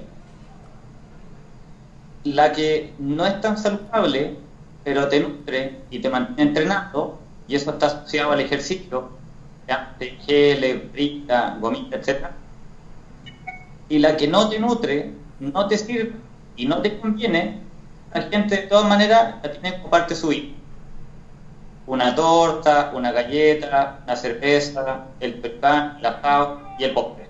[2.24, 4.36] la que no es tan saludable,
[4.82, 9.10] pero te nutre y te mantiene entrenando, y eso está asociado al ejercicio,
[9.68, 9.94] ¿ya?
[9.98, 12.26] de gel, brita, gomita, etc.
[13.88, 16.14] Y la que no te nutre, no te sirve
[16.56, 17.60] y no te conviene,
[18.12, 20.54] la gente de todas maneras la tiene como parte subir.
[21.86, 27.28] Una torta, una galleta, una cerveza, el pecan, la pau y el postre.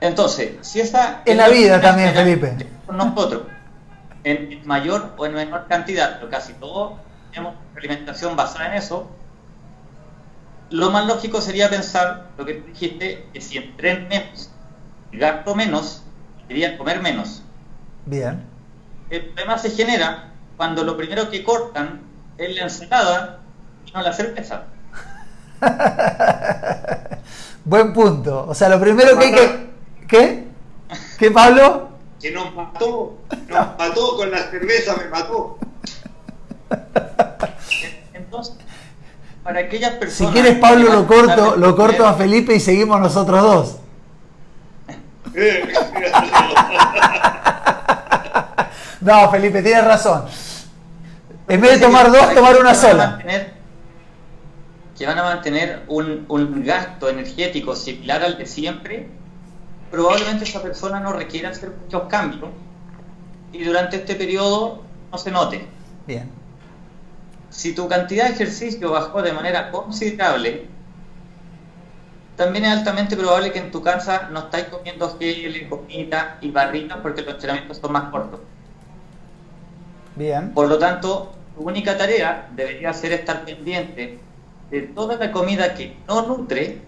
[0.00, 1.22] Entonces, si esa...
[1.24, 2.56] En la vida también, Felipe.
[2.90, 3.42] Nosotros,
[4.24, 6.94] en mayor o en menor cantidad, pero casi todos
[7.30, 9.08] tenemos alimentación basada en eso,
[10.70, 14.50] lo más lógico sería pensar lo que tú dijiste, que si entren menos,
[15.12, 16.02] gasto menos,
[16.42, 17.42] deberían comer menos.
[18.06, 18.42] Bien.
[19.10, 20.27] El problema se genera
[20.58, 22.00] cuando lo primero que cortan
[22.36, 23.38] es la ensalada
[23.86, 24.64] y no la cerveza.
[27.64, 28.44] Buen punto.
[28.48, 29.68] O sea, lo primero que hay que
[30.08, 30.44] ¿Qué?
[31.18, 31.90] ¿Qué, Pablo?
[32.20, 33.18] Que nos mató,
[33.48, 35.58] nos mató con la cerveza, me mató.
[38.12, 38.56] Entonces,
[39.44, 40.34] para aquellas personas.
[40.34, 43.76] Si quieres, Pablo, lo corto, lo corto a Felipe y seguimos nosotros dos.
[49.02, 50.24] no, Felipe, tienes razón.
[51.48, 53.18] En vez de tomar dos, tomar una sola.
[54.96, 59.18] Que van a mantener un, un gasto energético similar al de siempre
[59.90, 62.50] probablemente esa persona no requiera hacer muchos cambios
[63.52, 65.66] y durante este periodo no se note.
[66.06, 66.30] Bien.
[67.50, 70.66] Si tu cantidad de ejercicio bajó de manera considerable,
[72.36, 76.98] también es altamente probable que en tu casa no estáis comiendo gel, comida y barritas
[77.02, 78.40] porque los entrenamientos son más cortos.
[80.14, 80.52] Bien.
[80.52, 84.20] Por lo tanto, tu única tarea debería ser estar pendiente
[84.70, 86.80] de toda la comida que no nutre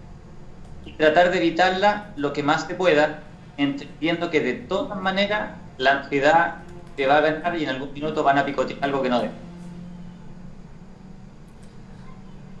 [0.85, 3.19] y tratar de evitarla lo que más se pueda,
[3.57, 6.55] entendiendo que de todas maneras la ansiedad
[6.95, 9.33] te va a ganar y en algún minuto van a picotear algo que no debe.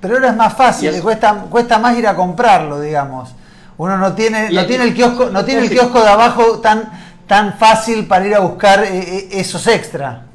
[0.01, 3.33] Pero ahora es más fácil, cuesta, cuesta más ir a comprarlo, digamos.
[3.77, 6.91] Uno no tiene, no tiene el kiosco, no tiene el kiosco de abajo tan,
[7.27, 10.25] tan fácil para ir a buscar eh, eh, esos extra.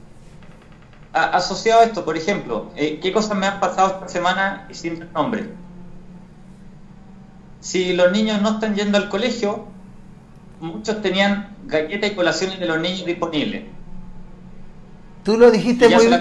[1.16, 5.10] Asociado a esto, por ejemplo, eh, ¿qué cosas me han pasado esta semana y sin
[5.14, 5.48] nombre?
[7.60, 9.64] Si los niños no están yendo al colegio,
[10.60, 13.64] muchos tenían galletas y colaciones de los niños disponibles.
[15.24, 16.20] Tú lo dijiste muy bien.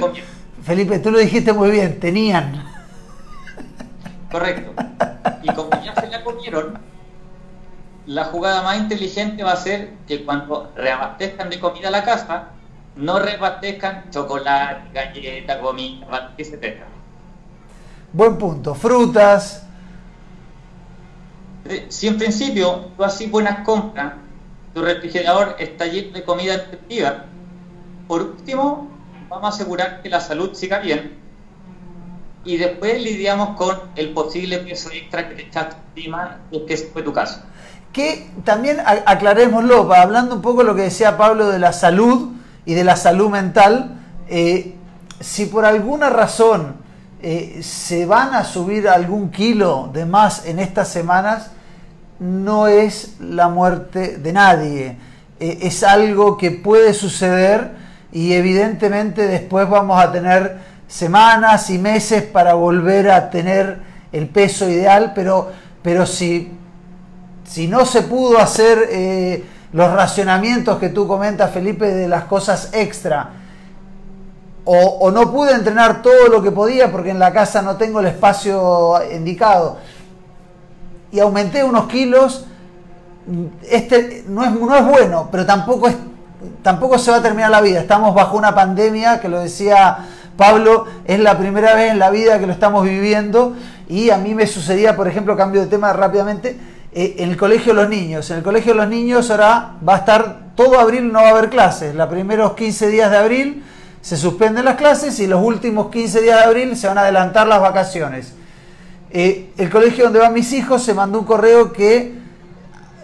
[0.64, 2.66] Felipe, tú lo dijiste muy bien, tenían.
[4.32, 4.74] Correcto.
[5.44, 6.80] Y como ya se la comieron,
[8.06, 12.55] la jugada más inteligente va a ser que cuando reabastezcan de comida la casa,
[12.96, 16.84] no reabastezcan chocolate, galleta, comida, etc.
[18.14, 18.74] Buen punto.
[18.74, 19.66] Frutas.
[21.66, 24.14] Eh, si en principio tú haces buenas compras,
[24.74, 27.26] tu refrigerador está lleno de comida efectiva,
[28.08, 28.90] por último,
[29.30, 31.18] vamos a asegurar que la salud siga bien
[32.44, 37.12] y después lidiamos con el posible peso extra que te echaste encima, que fue tu
[37.12, 37.42] caso.
[37.92, 42.34] Que también aclarémoslo, hablando un poco de lo que decía Pablo de la salud
[42.66, 44.76] y de la salud mental, eh,
[45.20, 46.78] si por alguna razón
[47.22, 51.52] eh, se van a subir algún kilo de más en estas semanas,
[52.20, 54.98] no es la muerte de nadie,
[55.40, 57.72] eh, es algo que puede suceder
[58.12, 63.80] y evidentemente después vamos a tener semanas y meses para volver a tener
[64.12, 65.52] el peso ideal, pero,
[65.82, 66.52] pero si,
[67.44, 68.90] si no se pudo hacer
[69.76, 73.32] los racionamientos que tú comentas, Felipe, de las cosas extra,
[74.64, 78.06] o, no pude entrenar todo lo que podía porque en la casa no tengo el
[78.06, 79.76] espacio indicado,
[81.12, 82.46] y aumenté unos kilos,
[83.70, 85.96] este no es, no es bueno, pero tampoco, es,
[86.62, 87.82] tampoco se va a terminar la vida.
[87.82, 89.98] Estamos bajo una pandemia, que lo decía
[90.38, 93.54] Pablo, es la primera vez en la vida que lo estamos viviendo.
[93.90, 96.58] Y a mí me sucedía, por ejemplo, cambio de tema rápidamente,
[96.98, 98.32] eh, en el colegio de los niños.
[98.32, 101.32] En el colegio de los niños ahora va a estar todo abril, no va a
[101.32, 101.94] haber clases.
[101.94, 103.64] Los primeros 15 días de abril
[104.02, 107.48] se suspenden las clases y los últimos 15 días de abril se van a adelantar
[107.48, 108.34] las vacaciones.
[109.12, 112.14] Eh, el colegio donde van mis hijos se mandó un correo que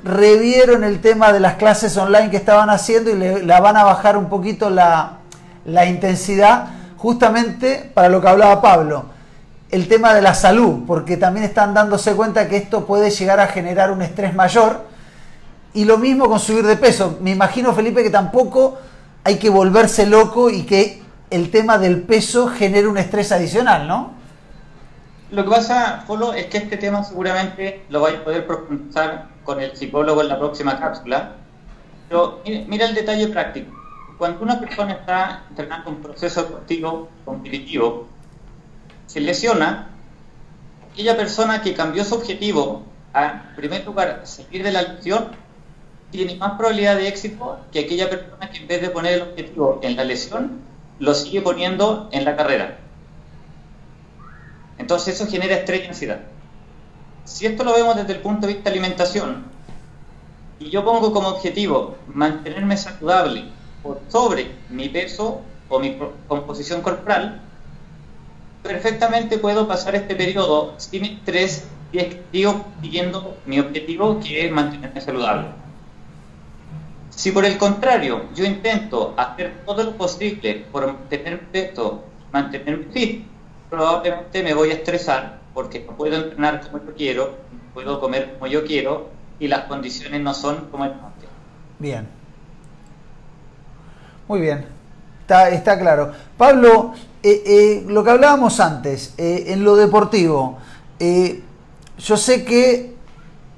[0.05, 3.83] revieron el tema de las clases online que estaban haciendo y le, la van a
[3.83, 5.17] bajar un poquito la,
[5.65, 9.05] la intensidad justamente para lo que hablaba Pablo,
[9.71, 13.47] el tema de la salud, porque también están dándose cuenta que esto puede llegar a
[13.47, 14.85] generar un estrés mayor.
[15.73, 17.17] Y lo mismo con subir de peso.
[17.21, 18.77] Me imagino, Felipe, que tampoco
[19.23, 24.11] hay que volverse loco y que el tema del peso genere un estrés adicional, ¿no?
[25.31, 29.61] Lo que pasa, Polo, es que este tema seguramente lo vais a poder profundizar con
[29.61, 31.35] el psicólogo en la próxima cápsula.
[32.09, 33.81] Pero mira el detalle práctico
[34.21, 38.07] cuando una persona está entrenando un proceso deportivo competitivo,
[39.11, 39.89] se lesiona,
[40.89, 45.31] aquella persona que cambió su objetivo a, en primer lugar, salir de la lesión,
[46.11, 49.81] tiene más probabilidad de éxito que aquella persona que en vez de poner el objetivo
[49.83, 50.61] en la lesión,
[50.99, 52.77] lo sigue poniendo en la carrera.
[54.77, 56.21] Entonces eso genera estrés y ansiedad.
[57.25, 59.43] Si esto lo vemos desde el punto de vista de alimentación,
[60.57, 63.43] y yo pongo como objetivo mantenerme saludable
[63.83, 67.41] por sobre mi peso o mi composición corporal,
[68.63, 71.99] perfectamente puedo pasar este periodo sin estrés y
[72.31, 75.47] sigo siguiendo mi objetivo que es mantenerme saludable.
[77.09, 83.25] Si por el contrario yo intento hacer todo lo posible por mantener peso, mantenerme fit,
[83.69, 88.33] probablemente me voy a estresar porque no puedo entrenar como yo quiero, no puedo comer
[88.33, 89.09] como yo quiero
[89.39, 91.29] y las condiciones no son como el antes.
[91.79, 92.07] Bien.
[94.27, 94.65] Muy bien,
[95.21, 96.13] está, está claro.
[96.37, 96.93] Pablo,
[97.23, 100.57] eh, eh, lo que hablábamos antes, eh, en lo deportivo,
[100.99, 102.95] yo sé que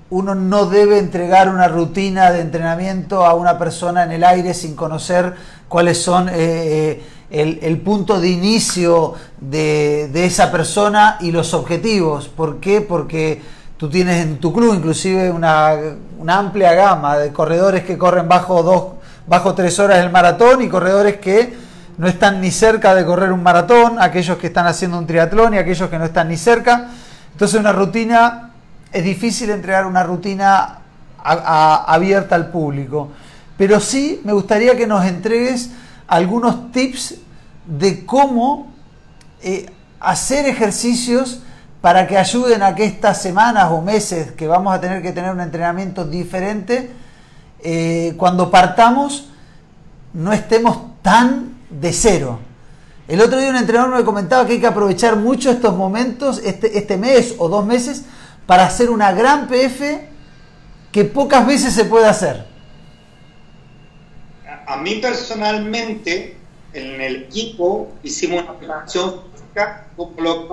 [0.09, 4.76] uno no debe entregar una rutina de entrenamiento a una persona en el aire sin
[4.76, 5.34] conocer
[5.68, 12.30] cuáles son el, punto de inicio de, esa persona y los objetivos.
[12.30, 12.80] ¿Por qué?
[12.80, 13.41] Porque
[13.76, 15.76] tú tienes en tu club inclusive una,
[16.18, 18.84] una amplia gama de corredores que corren bajo dos
[19.28, 21.62] bajo tres horas el maratón y corredores que
[21.98, 25.58] no están ni cerca de correr un maratón, aquellos que están haciendo un triatlón y
[25.58, 26.89] aquellos que no están ni cerca.
[27.32, 28.52] Entonces una rutina
[28.91, 30.80] es difícil entregar una rutina
[31.24, 33.12] abierta al público.
[33.58, 35.72] Pero sí me gustaría que nos entregues
[36.08, 37.16] algunos tips
[37.66, 38.72] de cómo
[39.41, 39.70] eh,
[40.00, 41.41] hacer ejercicios
[41.82, 45.32] para que ayuden a que estas semanas o meses que vamos a tener que tener
[45.32, 46.91] un entrenamiento diferente,
[47.62, 49.30] eh, cuando partamos
[50.14, 52.39] no estemos tan de cero.
[53.07, 56.78] El otro día un entrenador me comentaba que hay que aprovechar mucho estos momentos, este,
[56.78, 58.03] este mes o dos meses,
[58.45, 60.07] para hacer una gran PF
[60.91, 62.45] que pocas veces se puede hacer.
[64.65, 66.38] A mí personalmente,
[66.74, 70.47] en el equipo, hicimos una preparación física como lo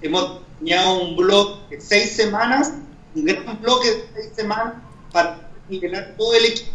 [0.00, 2.72] hemos tenido un blog de seis semanas,
[3.14, 4.74] un gran bloque de seis semanas
[5.12, 6.72] para nivelar todo el equipo.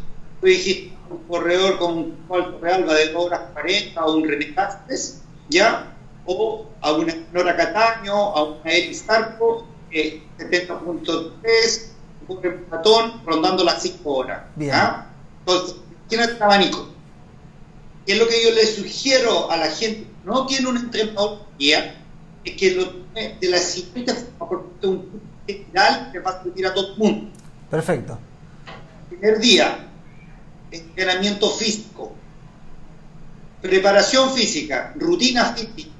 [1.09, 5.21] Un corredor como un Alto Real va de 2 horas 40 o un René Castes,
[5.49, 5.93] ¿ya?
[6.25, 11.87] O a una Nora Cataño, a una Elis Starco, eh, 70.3,
[12.27, 14.43] un maratón rondando las 5 horas.
[14.57, 15.09] ¿ya?
[15.39, 15.77] Entonces,
[16.07, 16.89] tiene este abanico.
[18.05, 21.39] ¿Qué es lo que yo le sugiero a la gente que no tiene un entrenador
[21.57, 22.01] guía?
[22.43, 26.67] Es que lo tome de la siguiente forma, porque un general que va a servir
[26.67, 27.31] a todo el mundo.
[27.69, 28.17] Perfecto.
[29.09, 29.86] Primer día,
[30.71, 32.13] entrenamiento físico.
[33.61, 35.91] Preparación física, rutina física.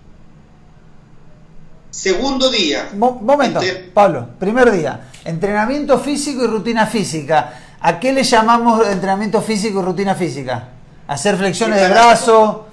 [1.90, 2.90] Segundo día.
[2.94, 3.60] momento,
[3.94, 4.30] Pablo.
[4.40, 7.60] Primer día, entrenamiento físico y rutina física.
[7.80, 10.70] ¿A qué le llamamos entrenamiento físico y rutina física?
[11.08, 12.68] Hacer flexiones de brazo.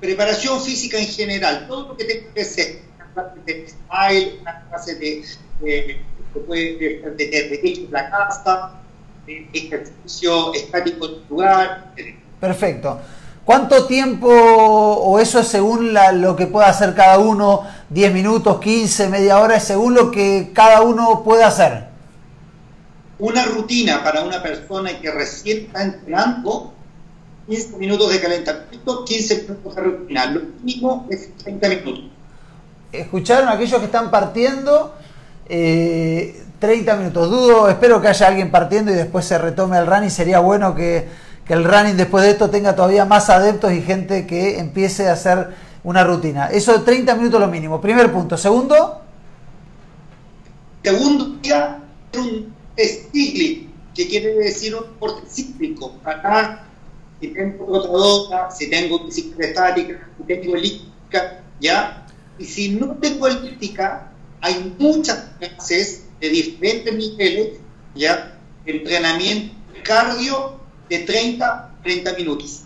[0.00, 1.66] Preparación física en general.
[1.66, 5.24] Todo lo que tenga que ser una clase de style, una clase de,
[5.60, 6.00] de,
[6.46, 8.72] de, de, de, la casa,
[9.26, 11.92] ejercicio estático en lugar.
[12.40, 13.00] Perfecto.
[13.46, 19.08] ¿Cuánto tiempo, o eso es según lo que pueda hacer cada uno, 10 minutos, 15,
[19.08, 21.86] media hora, es según lo que cada uno puede hacer?
[23.20, 26.72] Una rutina para una persona que recién está entrenando,
[27.48, 30.26] 15 minutos de calentamiento, 15 minutos de rutina.
[30.26, 32.04] Lo mínimo es 30 minutos.
[32.90, 34.92] ¿Escucharon aquellos que están partiendo?
[35.48, 37.30] Eh, 30 minutos.
[37.30, 40.10] Dudo, espero que haya alguien partiendo y después se retome el running.
[40.10, 41.06] Sería bueno que,
[41.46, 45.50] el running después de esto tenga todavía más adeptos y gente que empiece a hacer
[45.84, 46.48] una rutina.
[46.48, 47.80] Eso de 30 minutos lo mínimo.
[47.80, 48.36] Primer punto.
[48.36, 49.00] Segundo.
[50.82, 51.78] Segundo día,
[52.18, 55.94] un cíclico, que quiere decir un deporte cíclico.
[56.02, 56.66] Acá,
[57.20, 62.04] si tengo rotadora, si tengo bicicleta estática, si tengo elíptica, ¿ya?
[62.40, 64.10] Y si no tengo elíptica,
[64.40, 67.58] hay muchas clases de diferentes niveles,
[67.94, 69.56] ya, entrenamiento
[69.86, 70.56] cardio
[70.88, 72.62] de 30 30 minutos.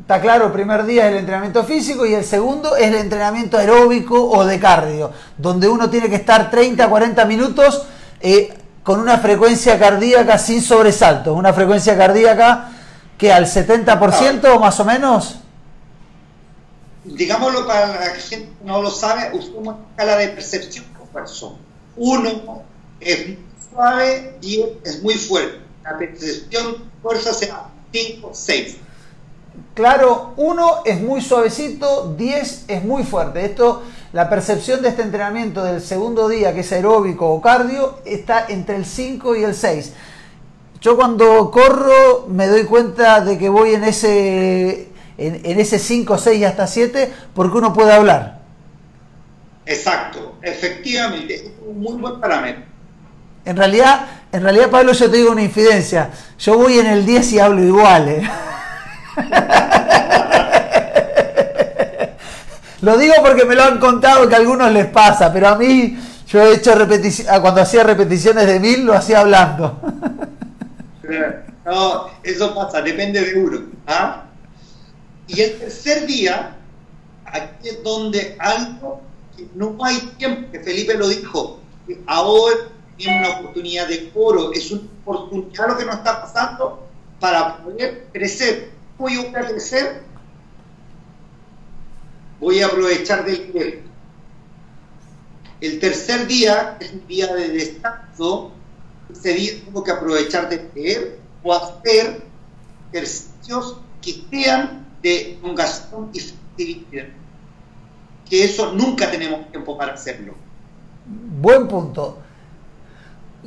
[0.00, 3.58] Está claro, el primer día es el entrenamiento físico y el segundo es el entrenamiento
[3.58, 7.82] aeróbico o de cardio, donde uno tiene que estar 30, 40 minutos
[8.20, 8.52] eh,
[8.82, 12.70] con una frecuencia cardíaca sin sobresaltos, una frecuencia cardíaca
[13.16, 15.36] que al 70% más o menos.
[17.04, 20.84] Digámoslo para la gente que no lo sabe, usamos una escala de percepción
[21.18, 21.56] persona.
[21.96, 22.62] Uno
[23.00, 23.36] es
[23.70, 25.58] suave, y es muy fuerte.
[25.84, 28.76] La percepción fuerza sea 5, 6.
[29.74, 33.44] Claro, uno es muy suavecito, 10 es muy fuerte.
[33.44, 38.46] Esto, la percepción de este entrenamiento del segundo día, que es aeróbico o cardio, está
[38.48, 39.92] entre el 5 y el 6.
[40.80, 46.18] Yo cuando corro me doy cuenta de que voy en ese, en, en ese 5,
[46.18, 48.37] 6 y hasta 7 porque uno puede hablar.
[49.68, 52.62] Exacto, efectivamente, es un muy buen parámetro.
[53.44, 56.10] En realidad, en realidad, Pablo, yo te digo una infidencia.
[56.38, 58.08] Yo voy en el 10 y hablo igual.
[58.08, 58.30] ¿eh?
[62.80, 65.98] lo digo porque me lo han contado que a algunos les pasa, pero a mí
[66.26, 69.82] yo he hecho repeticiones, ah, cuando hacía repeticiones de mil lo hacía hablando.
[71.66, 73.60] no, eso pasa, depende de uno.
[73.86, 74.22] ¿ah?
[75.26, 76.56] Y el tercer día,
[77.26, 79.07] aquí es donde algo
[79.54, 81.60] no hay tiempo, que Felipe lo dijo,
[82.06, 82.56] ahora
[82.96, 86.86] tiene una oportunidad de oro, es una oportunidad lo que nos está pasando
[87.20, 88.72] para poder crecer.
[88.98, 90.02] ¿Voy a crecer?
[92.40, 93.82] Voy a aprovechar del nivel.
[95.60, 98.52] El tercer día es un día de descanso,
[99.10, 102.22] ese día tengo que aprovechar de leer o hacer
[102.92, 107.17] ejercicios que sean de elongación y flexibilidad
[108.28, 110.34] que eso nunca tenemos tiempo para hacerlo.
[111.06, 112.18] Buen punto.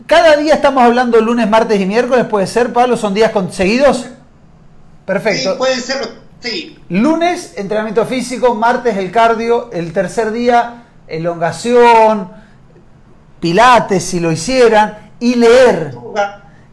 [0.07, 2.97] Cada día estamos hablando lunes, martes y miércoles, ¿puede ser, Pablo?
[2.97, 4.07] ¿Son días conseguidos?
[5.05, 5.51] Perfecto.
[5.51, 6.09] Sí, puede ser,
[6.39, 6.79] sí.
[6.89, 12.31] Lunes, entrenamiento físico, martes el cardio, el tercer día, elongación,
[13.39, 15.93] pilates si lo hicieran, y leer.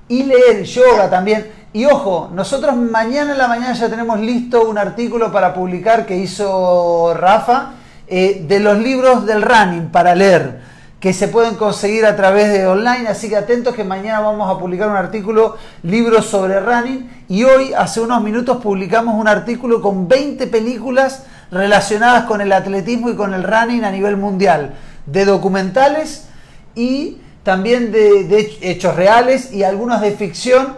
[0.09, 1.51] Y leer, yoga también.
[1.73, 6.17] Y ojo, nosotros mañana en la mañana ya tenemos listo un artículo para publicar que
[6.17, 7.73] hizo Rafa
[8.09, 10.61] eh, de los libros del running para leer,
[11.01, 14.59] que se pueden conseguir a través de online, así que atentos que mañana vamos a
[14.59, 20.09] publicar un artículo, libros sobre running, y hoy, hace unos minutos, publicamos un artículo con
[20.09, 24.75] 20 películas relacionadas con el atletismo y con el running a nivel mundial,
[25.07, 26.29] de documentales
[26.75, 30.77] y también de, hechos reales y algunos de ficción.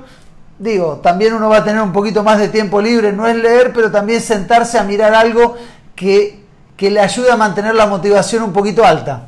[0.59, 3.73] Digo, también uno va a tener un poquito más de tiempo libre, no es leer,
[3.75, 5.57] pero también sentarse a mirar algo
[5.97, 6.45] que,
[6.81, 9.27] que le ayude a mantener la motivación un poquito alta.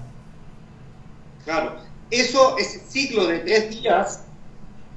[1.44, 1.76] Claro,
[2.10, 4.20] eso, ese ciclo de tres días,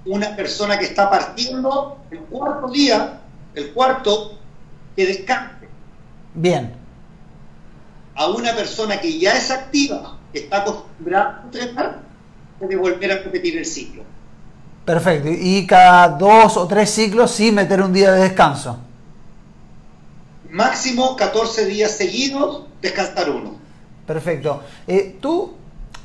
[0.06, 3.20] una persona que está partiendo el cuarto día,
[3.56, 4.40] el cuarto,
[4.96, 5.68] que descanse.
[6.34, 6.74] Bien.
[8.16, 12.00] A una persona que ya es activa, que está acostumbrada a entrenar,
[12.58, 14.04] puede volver a repetir el ciclo.
[14.86, 15.28] Perfecto.
[15.30, 18.80] Y cada dos o tres ciclos sí meter un día de descanso.
[20.52, 23.56] Máximo 14 días seguidos, descansar uno.
[24.06, 24.62] Perfecto.
[24.88, 25.54] Eh, tú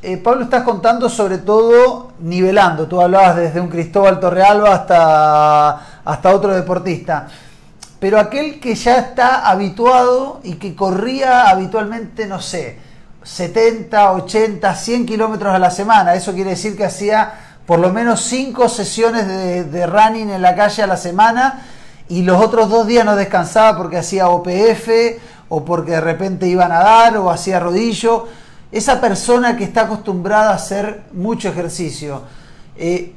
[0.03, 2.87] eh, Pablo, estás contando sobre todo nivelando.
[2.87, 7.29] Tú hablabas desde un Cristóbal Torrealba hasta, hasta otro deportista.
[7.99, 12.79] Pero aquel que ya está habituado y que corría habitualmente, no sé,
[13.23, 17.35] 70, 80, 100 kilómetros a la semana, eso quiere decir que hacía
[17.67, 21.67] por lo menos 5 sesiones de, de running en la calle a la semana
[22.11, 24.89] y los otros dos días no descansaba porque hacía OPF
[25.49, 28.27] o porque de repente iba a nadar o hacía rodillo
[28.73, 32.23] esa persona que está acostumbrada a hacer mucho ejercicio,
[32.77, 33.13] eh,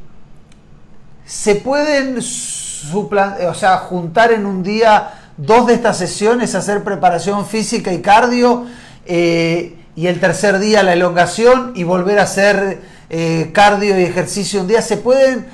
[1.25, 7.93] ¿se pueden o sea, juntar en un día dos de estas sesiones, hacer preparación física
[7.93, 8.65] y cardio,
[9.05, 14.61] eh, y el tercer día la elongación y volver a hacer eh, cardio y ejercicio
[14.61, 14.81] un día?
[14.81, 15.45] ¿Se pueden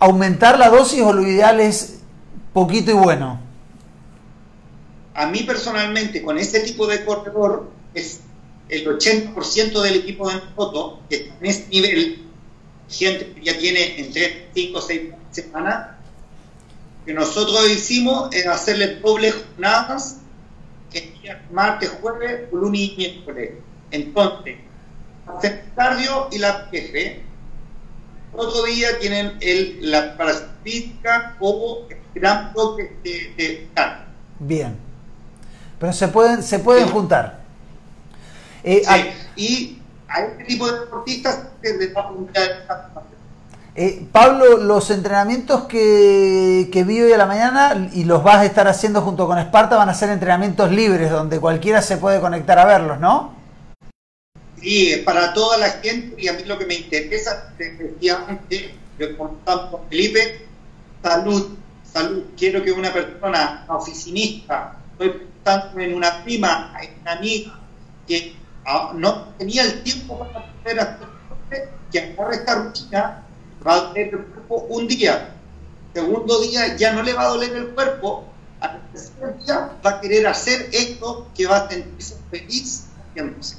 [0.00, 1.97] aumentar la dosis o lo ideal es
[2.66, 3.40] poquito y bueno?
[5.14, 8.20] A mí personalmente, con este tipo de corredor, es
[8.68, 12.22] el 80% del equipo de foto que está en este nivel,
[12.88, 15.88] gente que ya tiene entre 5 o 6 semanas,
[17.04, 20.18] que nosotros hicimos es hacerle doble jornadas,
[20.92, 21.12] que
[21.50, 23.50] martes, jueves, lunes y miércoles.
[23.90, 24.56] Entonces,
[25.26, 27.22] hacer cardio y la PF.
[28.34, 30.16] Otro día tienen el, la
[30.62, 31.86] física o
[32.18, 33.68] gran bloque de, de,
[34.38, 34.76] Bien.
[35.78, 37.40] Pero se pueden, se pueden juntar.
[38.64, 38.82] Eh,
[39.36, 43.02] y a este tipo de deportistas se les va a
[43.80, 48.44] eh, Pablo, los entrenamientos que, que vi hoy a la mañana y los vas a
[48.44, 52.58] estar haciendo junto con Esparta van a ser entrenamientos libres, donde cualquiera se puede conectar
[52.58, 53.36] a verlos, ¿no?
[54.60, 58.74] Sí, para toda la gente y a mí lo que me interesa, efectivamente,
[59.16, 59.38] con
[59.88, 60.44] Felipe,
[61.00, 61.50] salud,
[61.98, 62.24] salud.
[62.36, 67.58] Quiero que una persona, una oficinista, estoy pensando en una prima, en una amiga,
[68.06, 68.36] que
[68.94, 73.22] no tenía el tiempo para hacer hacer que agarre esta rutina,
[73.66, 75.30] va a doler el cuerpo un día,
[75.94, 78.24] segundo día ya no le va a doler el cuerpo,
[78.60, 83.56] al tercer día va a querer hacer esto que va a sentirse feliz haciéndose.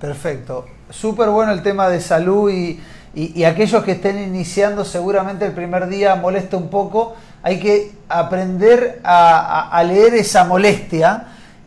[0.00, 2.80] Perfecto, súper bueno el tema de salud y,
[3.14, 9.00] y, aquellos que estén iniciando seguramente el primer día molesta un poco, hay que aprender
[9.04, 11.24] a, leer esa molestia.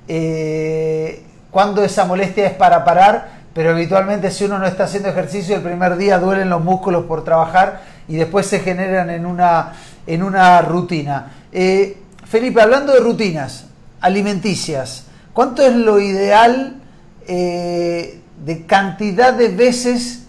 [0.08, 5.56] Eh, cuando esa molestia es para parar, pero habitualmente si uno no está haciendo ejercicio
[5.56, 9.74] el primer día duelen los músculos por trabajar y después se generan en una,
[10.06, 11.32] en una rutina.
[11.52, 13.68] Eh, Felipe, hablando de rutinas
[14.02, 16.76] alimenticias, ¿cuánto es lo ideal
[17.28, 20.24] eh, de cantidad de veces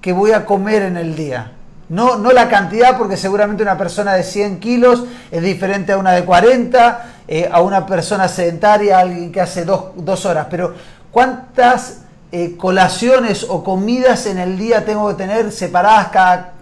[0.00, 1.52] que voy a comer en el día?
[1.92, 6.12] No, no la cantidad, porque seguramente una persona de 100 kilos es diferente a una
[6.12, 10.46] de 40, eh, a una persona sedentaria, a alguien que hace dos, horas.
[10.48, 10.74] Pero,
[11.10, 16.52] ¿cuántas eh, colaciones o comidas en el día tengo que tener separadas cada,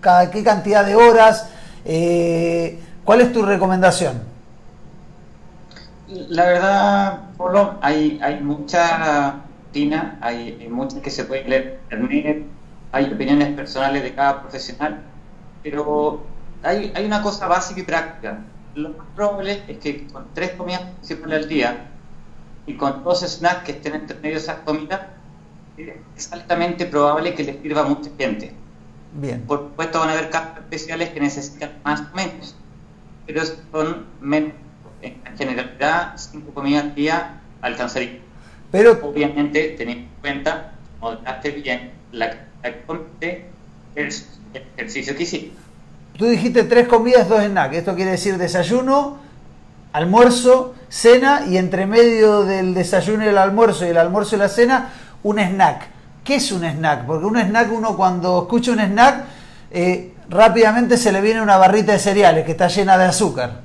[0.00, 1.50] cada qué cantidad de horas?
[1.84, 4.22] Eh, ¿Cuál es tu recomendación?
[6.08, 11.78] La verdad, Polo, hay, hay mucha rutina, hay, hay muchas que se pueden leer
[12.94, 15.02] hay opiniones personales de cada profesional,
[15.64, 16.22] pero
[16.62, 18.38] hay, hay una cosa básica y práctica.
[18.76, 21.90] Lo más probable es que con tres comidas principales al día
[22.66, 25.00] y con dos snacks que estén entre medio de esas comidas,
[26.16, 28.54] es altamente probable que les sirva a mucha gente.
[29.14, 29.42] Bien.
[29.42, 32.54] Por supuesto van a haber casos especiales que necesitan más o menos,
[33.26, 33.42] pero
[33.72, 34.52] son menos.
[35.02, 38.20] En generalidad, cinco comidas al día alcanzaría.
[38.70, 44.12] Pero obviamente teniendo en cuenta, modelaste bien, la el
[44.76, 45.52] ejercicio que hiciste.
[46.16, 47.76] Tú dijiste tres comidas, dos snacks.
[47.76, 49.18] Esto quiere decir desayuno,
[49.92, 54.48] almuerzo, cena y entre medio del desayuno y el almuerzo y el almuerzo y la
[54.48, 54.90] cena,
[55.22, 55.88] un snack.
[56.22, 57.04] ¿Qué es un snack?
[57.04, 59.24] Porque un snack, uno cuando escucha un snack,
[59.70, 63.60] eh, rápidamente se le viene una barrita de cereales que está llena de azúcar.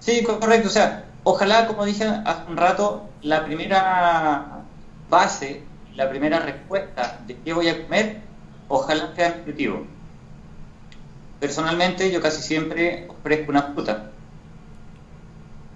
[0.00, 0.68] Sí, correcto.
[0.68, 4.62] O sea, ojalá, como dije hace un rato, la primera
[5.08, 5.62] base,
[5.96, 8.20] la primera respuesta de qué voy a comer,
[8.68, 9.86] ojalá sea nutritivo.
[11.40, 14.10] Personalmente, yo casi siempre ofrezco una fruta.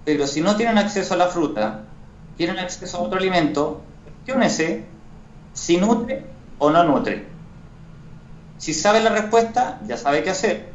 [0.05, 1.83] Pero si no tienen acceso a la fruta,
[2.37, 4.85] tienen acceso a otro alimento, cuestionese
[5.53, 6.23] si nutre
[6.57, 7.27] o no nutre.
[8.57, 10.69] Si sabe la respuesta, ya sabe qué hacer.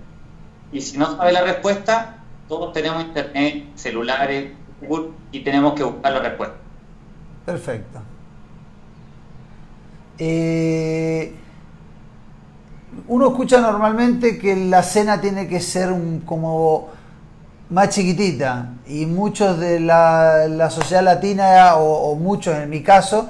[0.73, 2.17] Y si no sabe la respuesta,
[2.49, 6.57] todos tenemos internet, celulares, Google y tenemos que buscar la respuesta.
[7.45, 8.14] Perfecto.
[10.19, 11.35] Eh,
[13.09, 16.89] uno escucha normalmente que la cena tiene que ser un, como
[17.71, 23.29] más chiquitita y muchos de la, sociedad latina o, o, muchos en mi caso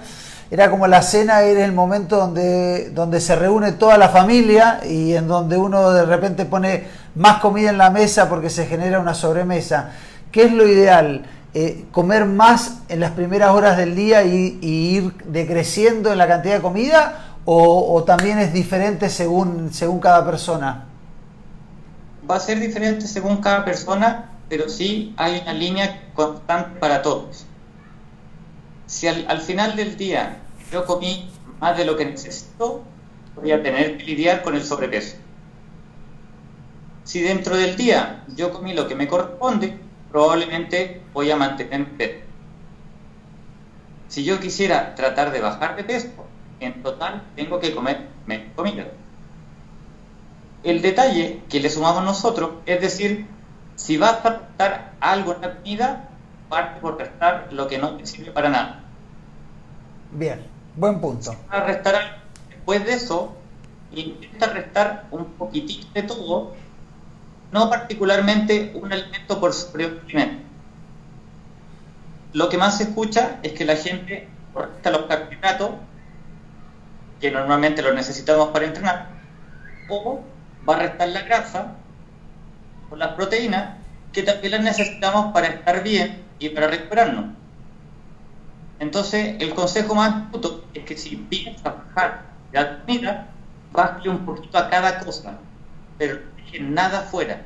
[0.50, 5.14] era como la cena era el momento donde, donde se reúne toda la familia y
[5.14, 9.14] en donde uno de repente pone más comida en la mesa porque se genera una
[9.14, 9.90] sobremesa.
[10.30, 11.24] ¿Qué es lo ideal?
[11.56, 16.56] Eh, ¿Comer más en las primeras horas del día y, ir decreciendo en la cantidad
[16.56, 17.36] de comida?
[17.44, 20.86] O, también es diferente según, según cada persona?
[22.28, 27.46] Va a ser diferente según cada persona, pero sí hay una línea constante para todos.
[28.86, 30.38] Si al, final del día
[30.72, 31.30] yo comí
[31.60, 32.82] más de lo que necesito,
[33.36, 35.16] voy a tener que lidiar con el sobrepeso.
[37.04, 39.78] Si dentro del día yo comí lo que me corresponde,
[40.14, 42.20] probablemente voy a mantener peso.
[44.06, 46.06] Si yo quisiera tratar de bajar de peso,
[46.60, 48.86] en total tengo que comer menos comida.
[50.62, 53.26] El detalle que le sumamos nosotros es decir,
[53.74, 56.08] si vas a restar algo en la comida,
[56.48, 58.84] parte por restar lo que no te sirve para nada.
[60.12, 60.46] Bien,
[60.76, 61.32] buen punto.
[61.32, 62.16] Si vas a restar algo,
[62.50, 63.34] después de eso,
[63.90, 66.52] intenta restar un poquitito de todo
[67.54, 70.42] no particularmente un alimento por sobrealimento.
[72.32, 75.70] Lo que más se escucha es que la gente corta los carbohidratos,
[77.20, 79.06] que normalmente los necesitamos para entrenar,
[79.88, 80.20] o
[80.68, 81.76] va a restar la grasa
[82.90, 83.76] o las proteínas,
[84.12, 87.26] que también las necesitamos para estar bien y para recuperarnos.
[88.80, 93.28] Entonces, el consejo más bruto es que si piensas bajar la comida,
[93.72, 95.38] baje un poquito a cada cosa,
[95.98, 96.18] pero
[96.60, 97.42] nada fuera.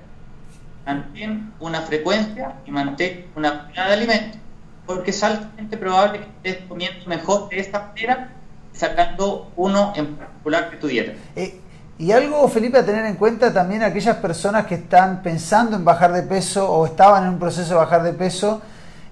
[0.87, 4.41] Mantén una frecuencia y mantén una cantidad de alimentos,
[4.87, 8.33] porque es altamente probable que estés comiendo mejor de esta manera,
[8.73, 10.89] sacando uno en particular de tu.
[10.89, 11.61] Eh,
[11.99, 16.13] y algo, Felipe, a tener en cuenta también aquellas personas que están pensando en bajar
[16.13, 18.63] de peso o estaban en un proceso de bajar de peso,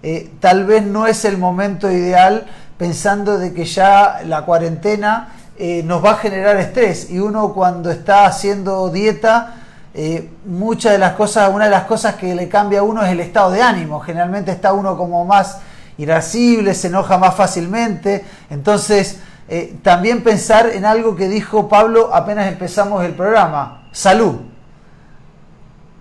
[0.03, 2.47] eh, tal vez no es el momento ideal
[2.79, 5.29] pensando de que ya la cuarentena
[5.59, 9.55] eh, nos va a generar estrés y uno cuando está haciendo dieta
[9.99, 13.11] eh, muchas de las cosas, una de las cosas que le cambia a uno es
[13.11, 14.01] el estado de ánimo.
[14.01, 15.61] Generalmente está uno como más
[15.97, 18.23] irascible, se enoja más fácilmente.
[18.51, 24.37] Entonces, eh, también pensar en algo que dijo Pablo apenas empezamos el programa, salud.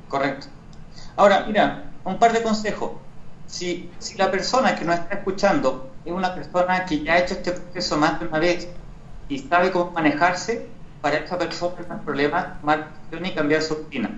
[0.10, 0.48] Correcto.
[1.16, 2.92] Ahora, mira, un par de consejos.
[3.48, 7.36] Si, si la persona que nos está escuchando es una persona que ya ha hecho
[7.36, 8.68] este proceso más de una vez
[9.30, 10.68] y sabe cómo manejarse,
[11.02, 14.10] para esa persona es un problema tomar y cambiar su rutina.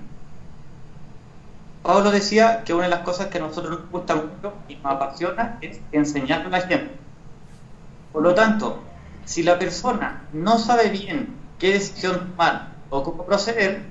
[1.83, 4.85] Pablo decía que una de las cosas que a nosotros nos gusta mucho y nos
[4.85, 6.91] apasiona es enseñar a la gente.
[8.11, 8.79] Por lo tanto,
[9.25, 13.83] si la persona no sabe bien qué decisión tomar o cómo proceder,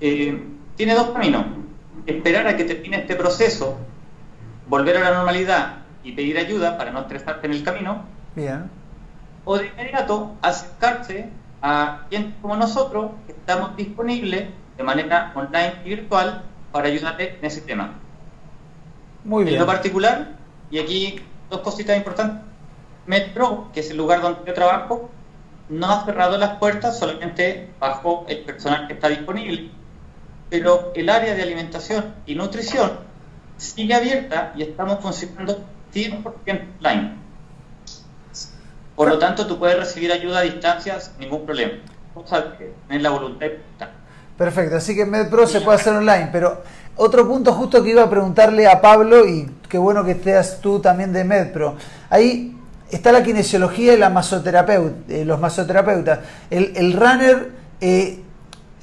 [0.00, 0.42] eh,
[0.76, 1.44] tiene dos caminos.
[2.06, 3.78] Esperar a que termine este proceso,
[4.68, 8.04] volver a la normalidad y pedir ayuda para no estresarse en el camino.
[8.34, 8.70] Bien.
[9.50, 11.30] O de inmediato acercarse
[11.62, 17.62] a quien como nosotros estamos disponibles de manera online y virtual para ayudarte en ese
[17.62, 17.94] tema.
[19.24, 19.54] Muy bien.
[19.54, 20.36] En lo particular,
[20.70, 22.44] y aquí dos cositas importantes,
[23.06, 25.08] Metro, que es el lugar donde yo trabajo,
[25.70, 29.70] no ha cerrado las puertas solamente bajo el personal que está disponible,
[30.50, 32.98] pero el área de alimentación y nutrición
[33.56, 37.27] sigue abierta y estamos funcionando 100% online.
[38.98, 41.74] Por lo tanto, tú puedes recibir ayuda a distancia sin ningún problema.
[42.12, 43.46] Cosa que es la voluntad.
[44.36, 46.62] Perfecto, así que MedPro se puede hacer online, pero
[46.96, 50.80] otro punto justo que iba a preguntarle a Pablo, y qué bueno que estés tú
[50.80, 51.76] también de MedPro.
[52.10, 52.56] Ahí
[52.90, 56.18] está la kinesiología y la masoterapeuta, eh, los masoterapeutas.
[56.50, 58.24] El, runner, en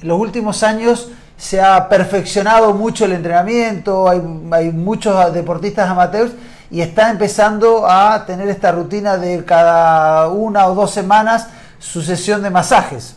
[0.00, 6.32] los últimos años, se ha perfeccionado mucho el entrenamiento, hay, hay, muchos deportistas amateurs
[6.70, 11.48] y está empezando a tener esta rutina de cada una o dos semanas
[11.78, 13.16] su sesión de masajes.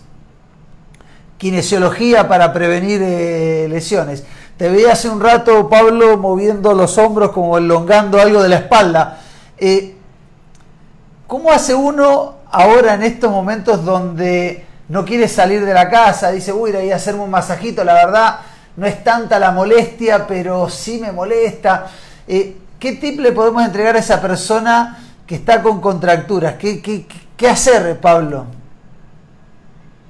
[1.37, 4.23] Kinesiología para prevenir eh, lesiones.
[4.57, 9.19] Te veía hace un rato, Pablo, moviendo los hombros como elongando algo de la espalda.
[9.57, 9.95] Eh,
[11.27, 16.31] ¿Cómo hace uno ahora en estos momentos donde no quiere salir de la casa?
[16.31, 18.39] Dice, uy, ir a hacerme un masajito, la verdad
[18.75, 21.87] no es tanta la molestia, pero sí me molesta.
[22.27, 26.55] Eh, ¿Qué tip le podemos entregar a esa persona que está con contracturas?
[26.55, 27.05] ¿Qué, qué,
[27.35, 28.47] qué hacer, Pablo?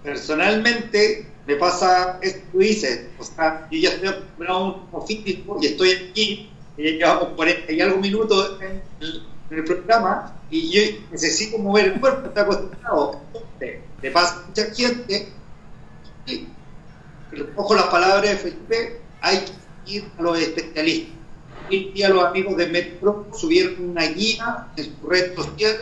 [0.04, 5.58] Personalmente me pasa esto que dices, o sea, yo ya estoy acostumbrado a un físico
[5.60, 11.58] y estoy aquí, y llevamos 40 y algo minutos en el, programa y yo necesito
[11.58, 13.20] mover el cuerpo, está acostumbrado.
[13.34, 15.30] Entonces, le pasa a mucha gente,
[16.28, 16.48] y
[17.32, 19.40] recojo las palabras de Felipe, hay
[19.86, 21.19] que ir a los especialistas
[21.70, 25.82] Hoy día los amigos de Metro subieron una guía en sus redes sociales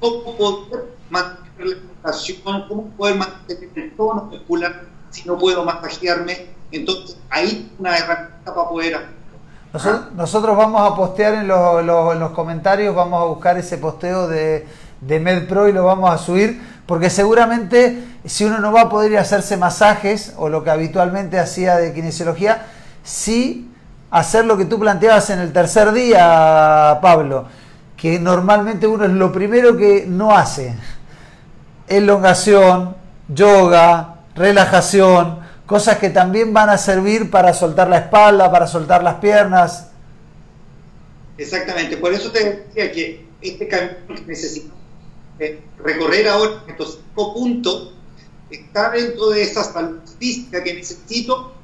[0.00, 6.46] cómo poder mantener la educación, cómo poder mantener el tono muscular si no puedo masajearme.
[6.72, 9.18] Entonces, ahí una herramienta para poder
[9.70, 14.66] nosotros, nosotros, vamos a postear en, los comentarios, vamos a buscar ese posteo de,
[15.02, 19.12] de MedPro y lo vamos a subir, porque seguramente si uno no va a poder
[19.12, 22.66] ir a hacerse masajes o lo que habitualmente hacía de kinesiología,
[23.04, 23.68] sí
[24.10, 27.46] hacer lo que tú planteabas en el tercer día, Pablo,
[27.96, 30.74] que normalmente uno es lo primero que no hace.
[31.88, 32.96] Elongación,
[33.28, 39.16] yoga, relajación, cosas que también van a servir para soltar la espalda, para soltar las
[39.16, 39.88] piernas.
[41.36, 44.78] Exactamente, por eso te decía que este camino que necesitamos
[45.38, 47.92] eh, recorrer ahora, estos cinco puntos,
[48.50, 51.57] está dentro de esa salud que necesito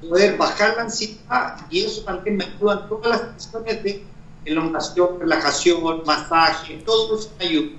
[0.00, 4.04] poder bajar la ansiedad y eso también me ayuda en todas las cuestiones de
[4.44, 7.72] elongación, relajación, masaje, todo eso me ayuda.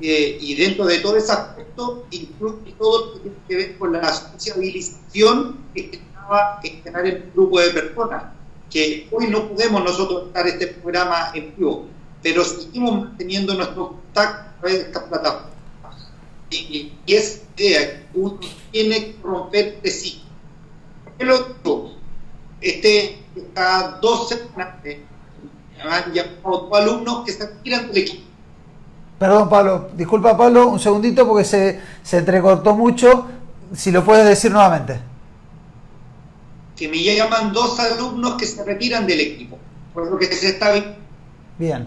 [0.00, 3.92] Eh, y dentro de todo ese aspecto incluye todo lo que tiene que ver con
[3.92, 8.24] la sociabilización que estaba en un grupo de personas,
[8.70, 11.86] que hoy no podemos nosotros estar este programa en vivo,
[12.22, 15.52] pero seguimos manteniendo nuestro contacto a través de estas plataformas.
[16.50, 16.56] Y,
[17.06, 18.38] y, es idea uno
[18.70, 20.25] tiene que romper de sí
[21.18, 21.90] el otro,
[22.60, 24.76] este, estas dos semanas
[25.82, 28.26] han llamado dos alumnos que se retiran del equipo.
[29.18, 33.26] Perdón, Pablo, disculpa, Pablo, un segundito porque se, se entrecortó mucho.
[33.74, 35.00] Si lo puedes decir nuevamente.
[36.76, 39.58] Que me llaman dos alumnos que se retiran del equipo,
[39.94, 40.96] por lo que se está viendo.
[41.58, 41.86] Bien.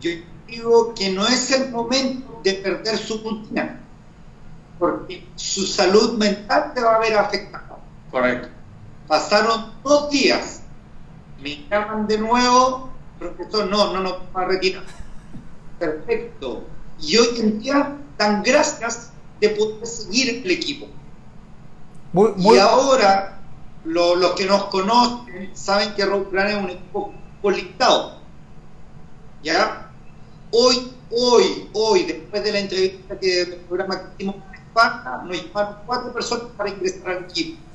[0.00, 0.10] Yo
[0.46, 3.80] digo que no es el momento de perder su rutina,
[4.78, 7.67] porque su salud mental te va a ver afectada.
[8.10, 8.48] Correcto.
[9.06, 10.62] Pasaron dos días,
[11.40, 14.84] me llaman de nuevo, profesor, no, no, no, va a retirar.
[15.78, 16.64] Perfecto.
[17.00, 20.86] Y hoy en día dan gracias de poder seguir el equipo.
[22.38, 23.38] Y ahora,
[23.84, 28.18] los que nos conocen saben que Road Plan es un equipo polistado.
[29.42, 29.90] ¿Ya?
[30.50, 35.36] Hoy, hoy, hoy, después de la entrevista que el programa que hicimos en España, nos
[35.36, 37.67] llamaron cuatro personas para ingresar al equipo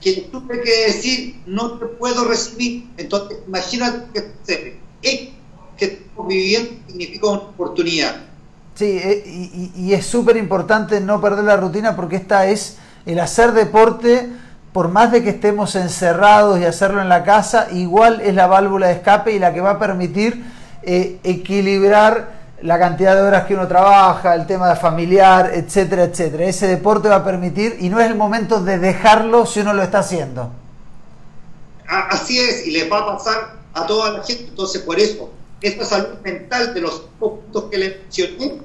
[0.00, 2.88] que tuve que decir no te puedo recibir.
[2.96, 4.78] Entonces, imagínate que sucede.
[5.02, 8.16] que estamos viviendo significa una oportunidad.
[8.74, 12.76] Sí, eh, y, es súper importante no perder la rutina porque esta es
[13.06, 14.28] el hacer deporte,
[14.72, 18.88] por más de que estemos encerrados y hacerlo en la casa, igual es la válvula
[18.88, 20.42] de escape y la que va a permitir
[20.82, 22.33] eh, equilibrar
[22.64, 26.46] la cantidad de horas que uno trabaja, el tema familiar, etcétera, etcétera.
[26.46, 29.82] Ese deporte va a permitir y no es el momento de dejarlo si uno lo
[29.82, 30.50] está haciendo.
[31.86, 34.46] Así es, y les va a pasar a toda la gente.
[34.48, 38.60] Entonces, por eso, esta salud mental de los puntos que les mencioné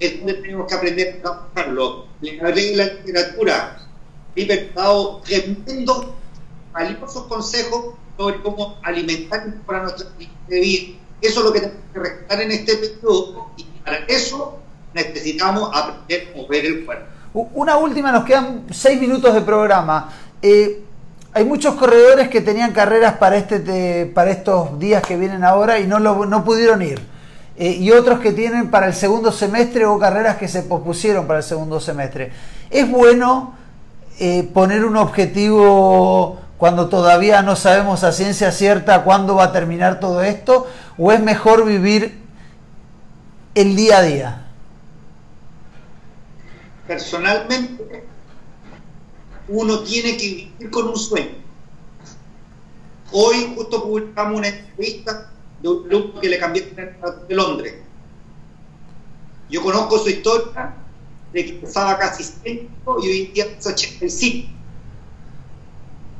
[0.00, 2.06] es donde tenemos que aprender a trabajarlo.
[2.22, 3.76] Le hablé la literatura,
[4.74, 6.14] dado tremendo,
[6.72, 12.40] valiosos consejos sobre cómo alimentar para nuestra vida eso es lo que tenemos que rescatar
[12.42, 14.58] en este periodo y para eso
[14.92, 17.06] necesitamos aprender a mover el cuerpo.
[17.54, 20.12] Una última, nos quedan seis minutos de programa.
[20.42, 20.82] Eh,
[21.32, 25.86] hay muchos corredores que tenían carreras para, este, para estos días que vienen ahora y
[25.86, 27.00] no, no pudieron ir.
[27.56, 31.38] Eh, y otros que tienen para el segundo semestre o carreras que se pospusieron para
[31.38, 32.32] el segundo semestre.
[32.70, 33.54] Es bueno
[34.18, 39.98] eh, poner un objetivo cuando todavía no sabemos a ciencia cierta cuándo va a terminar
[39.98, 40.68] todo esto?
[40.96, 42.20] ¿O es mejor vivir
[43.56, 44.46] el día a día?
[46.86, 48.06] Personalmente,
[49.48, 51.34] uno tiene que vivir con un sueño.
[53.10, 57.74] Hoy justo publicamos una entrevista de un grupo que le cambió de Londres.
[59.50, 60.76] Yo conozco su historia
[61.32, 64.61] de que pesaba casi 100 y hoy en día pesa 85.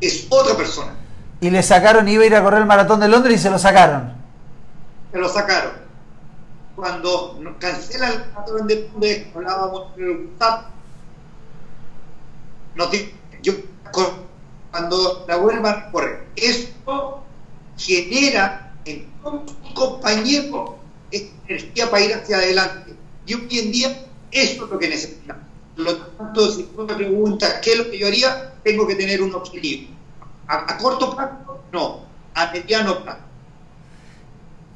[0.02, 0.92] Es otra persona.
[1.40, 3.58] Y le sacaron, iba a ir a correr el maratón de Londres y se lo
[3.58, 4.12] sacaron.
[5.12, 5.72] Se lo sacaron.
[6.74, 10.70] Cuando cancela el maratón de Londres, hablábamos de WhatsApp,
[12.74, 12.90] nos
[13.42, 13.52] yo
[14.70, 17.22] cuando la vuelvan a correr, esto
[17.76, 20.70] genera en todos sus compañeros
[21.10, 22.94] energía para ir hacia adelante.
[23.26, 25.51] Y hoy en día eso es lo que necesitamos.
[25.76, 28.94] Por lo tanto, si tú me preguntas qué es lo que yo haría, tengo que
[28.94, 29.90] tener un objetivo.
[30.46, 32.00] A, corto plazo, no.
[32.34, 33.20] A mediano plazo.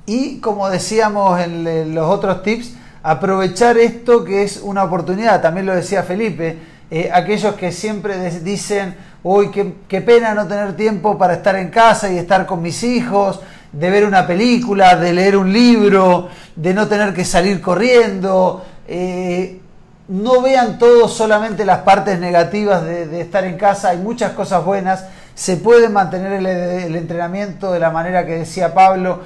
[0.06, 5.74] Y como decíamos en los otros tips, aprovechar esto que es una oportunidad, también lo
[5.74, 6.58] decía Felipe,
[6.90, 11.70] eh, aquellos que siempre dicen, uy, qué, qué, pena no tener tiempo para estar en
[11.70, 13.40] casa y estar con mis hijos,
[13.72, 19.60] de ver una película, de leer un libro, de no tener que salir corriendo, eh,
[20.08, 25.04] no vean todos solamente las partes negativas de, estar en casa, hay muchas cosas buenas,
[25.34, 29.20] se puede mantener el, entrenamiento de la manera que decía Pablo,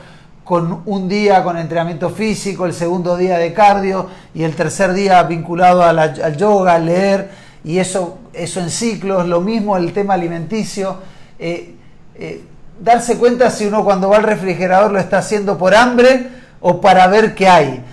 [0.45, 5.23] con un día con entrenamiento físico, el segundo día de cardio y el tercer día
[5.23, 7.31] vinculado al yoga, al leer,
[7.63, 10.97] y eso, eso en ciclos, lo mismo el tema alimenticio.
[11.39, 11.75] Eh,
[12.17, 12.43] eh,
[12.81, 16.29] darse cuenta si uno cuando va al refrigerador lo está haciendo por hambre
[16.61, 17.85] o para ver qué hay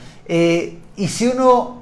[0.98, 1.77] y si uno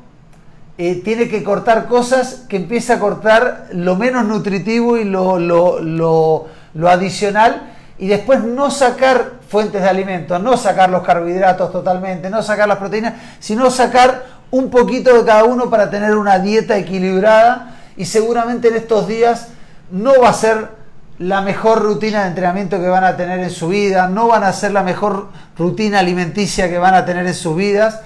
[0.77, 6.47] eh, tiene que cortar cosas, que empiece a cortar lo menos nutritivo y lo, lo,
[6.89, 12.67] adicional y después no sacar fuentes de alimentos, no sacar los carbohidratos totalmente, no sacar
[12.67, 18.03] las proteínas, sino sacar un poquito de cada uno para tener una dieta equilibrada y
[18.03, 19.47] seguramente en estos días
[19.91, 20.71] no va a ser
[21.19, 24.51] la mejor rutina de entrenamiento que van a tener en su vida, no van a
[24.51, 28.01] ser la mejor rutina alimenticia que van a tener en sus vidas,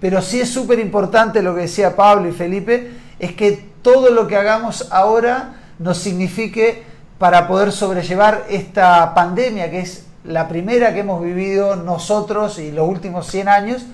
[0.00, 4.26] pero sí es súper importante lo que decía Pablo y Felipe, es que todo lo
[4.26, 6.82] que hagamos ahora nos signifique
[7.18, 12.88] para poder sobrellevar esta pandemia, que es la primera que hemos vivido nosotros y los
[12.88, 13.86] últimos 100 años,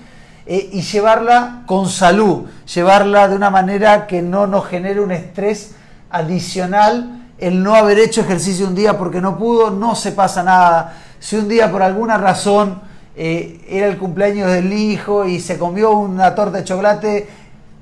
[0.45, 5.75] eh, y llevarla con salud, llevarla de una manera que no nos genere un estrés
[6.09, 7.19] adicional.
[7.37, 10.97] El no haber hecho ejercicio un día porque no pudo, no se pasa nada.
[11.19, 12.81] Si un día por alguna razón
[13.15, 17.27] eh, era el cumpleaños del hijo y se comió una torta de chocolate,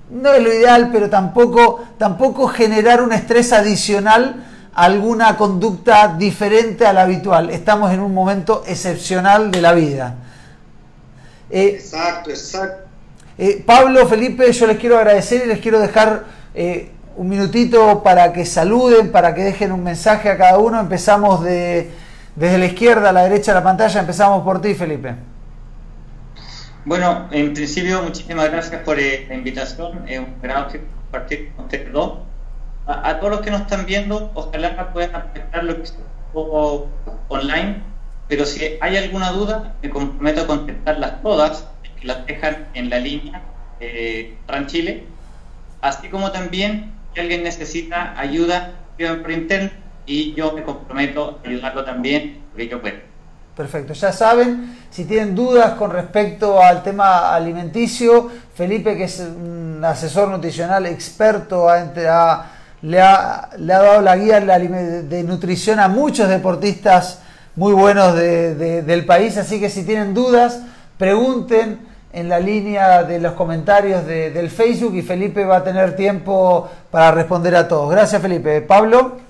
[0.10, 6.86] no es lo ideal, pero tampoco, tampoco generar un estrés adicional a alguna conducta diferente
[6.86, 7.52] a la habitual.
[7.52, 10.16] Estamos en un momento excepcional de la vida.
[11.52, 12.88] Eh, exacto, exacto.
[13.38, 16.40] Eh, Pablo, Felipe, yo les quiero agradecer y les quiero dejar
[17.16, 20.80] un minutito para que saluden, para que dejen un mensaje a cada uno.
[20.80, 21.90] Empezamos de
[22.40, 25.14] desde la izquierda a la derecha de la pantalla empezamos por ti, Felipe.
[26.86, 30.08] Bueno, en principio, muchísimas gracias por eh, la invitación.
[30.08, 30.68] Es un gran
[31.12, 32.20] compartir con ustedes dos.
[32.88, 35.96] A, todos los que nos están viendo, ojalá puedan aceptar lo que se
[36.34, 37.84] online,
[38.28, 41.68] pero si hay alguna duda, me comprometo a contestarlas todas,
[42.00, 43.42] que las dejan en la línea
[43.80, 44.36] eh,
[45.82, 49.74] así como también si alguien necesita ayuda, por internet
[50.10, 52.98] y yo me comprometo a ayudarlo también porque yo puedo.
[53.56, 59.82] Perfecto, ya saben, si tienen dudas con respecto al tema alimenticio, Felipe, que es un
[59.84, 61.68] asesor nutricional experto,
[62.82, 67.22] le, ha, dado la guía de nutrición a muchos deportistas
[67.56, 70.62] muy buenos del país, así que si tienen dudas,
[70.98, 76.68] pregunten en la línea de los comentarios del Facebook y Felipe va a tener tiempo
[76.90, 77.92] para responder a todos.
[77.92, 78.62] Gracias Felipe.
[78.62, 79.29] Pablo.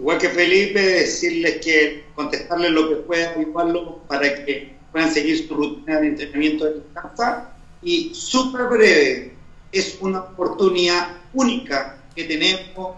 [0.00, 5.54] Igual que Felipe, decirles que contestarles lo que puedan, igual para que puedan seguir su
[5.54, 7.52] rutina de entrenamiento de casa.
[7.82, 9.34] Y súper breve,
[9.70, 12.96] es una oportunidad única que tenemos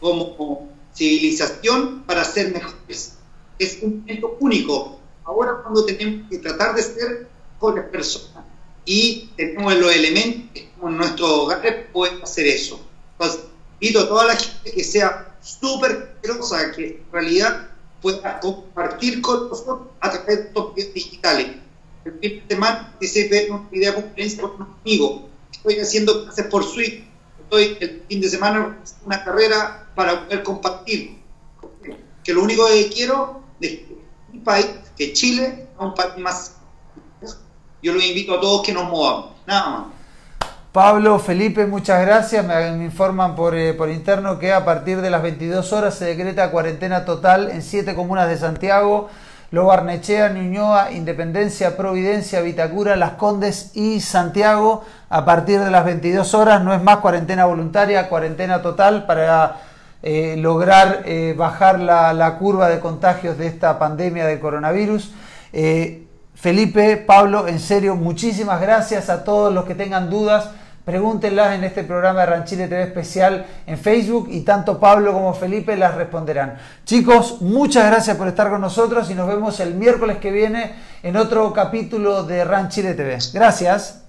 [0.00, 3.18] como civilización para ser mejores.
[3.60, 4.98] Es un momento único.
[5.22, 8.44] Ahora cuando tenemos que tratar de ser mejores personas
[8.84, 12.84] y tenemos los elementos en nuestro hogar, podemos hacer eso.
[13.12, 13.42] Entonces,
[13.80, 17.68] invito a toda la gente que sea súper generosa que en realidad
[18.00, 21.48] pueda compartir con nosotros a través de estos videos digitales.
[22.04, 25.28] El fin de semana participé en una videoconferencia con un amigo.
[25.52, 27.04] Estoy haciendo clases por Swift.
[27.40, 31.18] Estoy el fin de semana una carrera para poder compartir.
[32.24, 33.98] Que lo único que quiero es que
[34.32, 34.66] mi país,
[34.96, 36.56] que Chile, es un país más
[37.82, 39.32] yo los invito a todos que nos movamos.
[39.46, 39.86] Nada más.
[40.72, 42.46] Pablo, Felipe, muchas gracias.
[42.46, 46.50] Me, informan por, eh, por, interno que a partir de las 22 horas se decreta
[46.50, 49.10] cuarentena total en siete comunas de Santiago.
[49.50, 54.82] Lo Barnechea, Ñuñoa, Independencia, Providencia, Vitacura, Las Condes y Santiago.
[55.10, 59.60] A partir de las 22 horas no es más cuarentena voluntaria, cuarentena total para
[60.02, 65.12] eh, lograr eh, bajar la, la, curva de contagios de esta pandemia del coronavirus.
[66.34, 70.48] Felipe, Pablo, en serio, muchísimas gracias a todos los que tengan dudas
[70.84, 75.76] Pregúntenlas en este programa de Ranchile TV especial en Facebook y tanto Pablo como Felipe
[75.76, 76.58] las responderán.
[76.84, 80.74] Chicos, muchas gracias por estar con nosotros y nos vemos el miércoles que viene
[81.04, 83.18] en otro capítulo de Ranchile TV.
[83.32, 84.02] Gracias.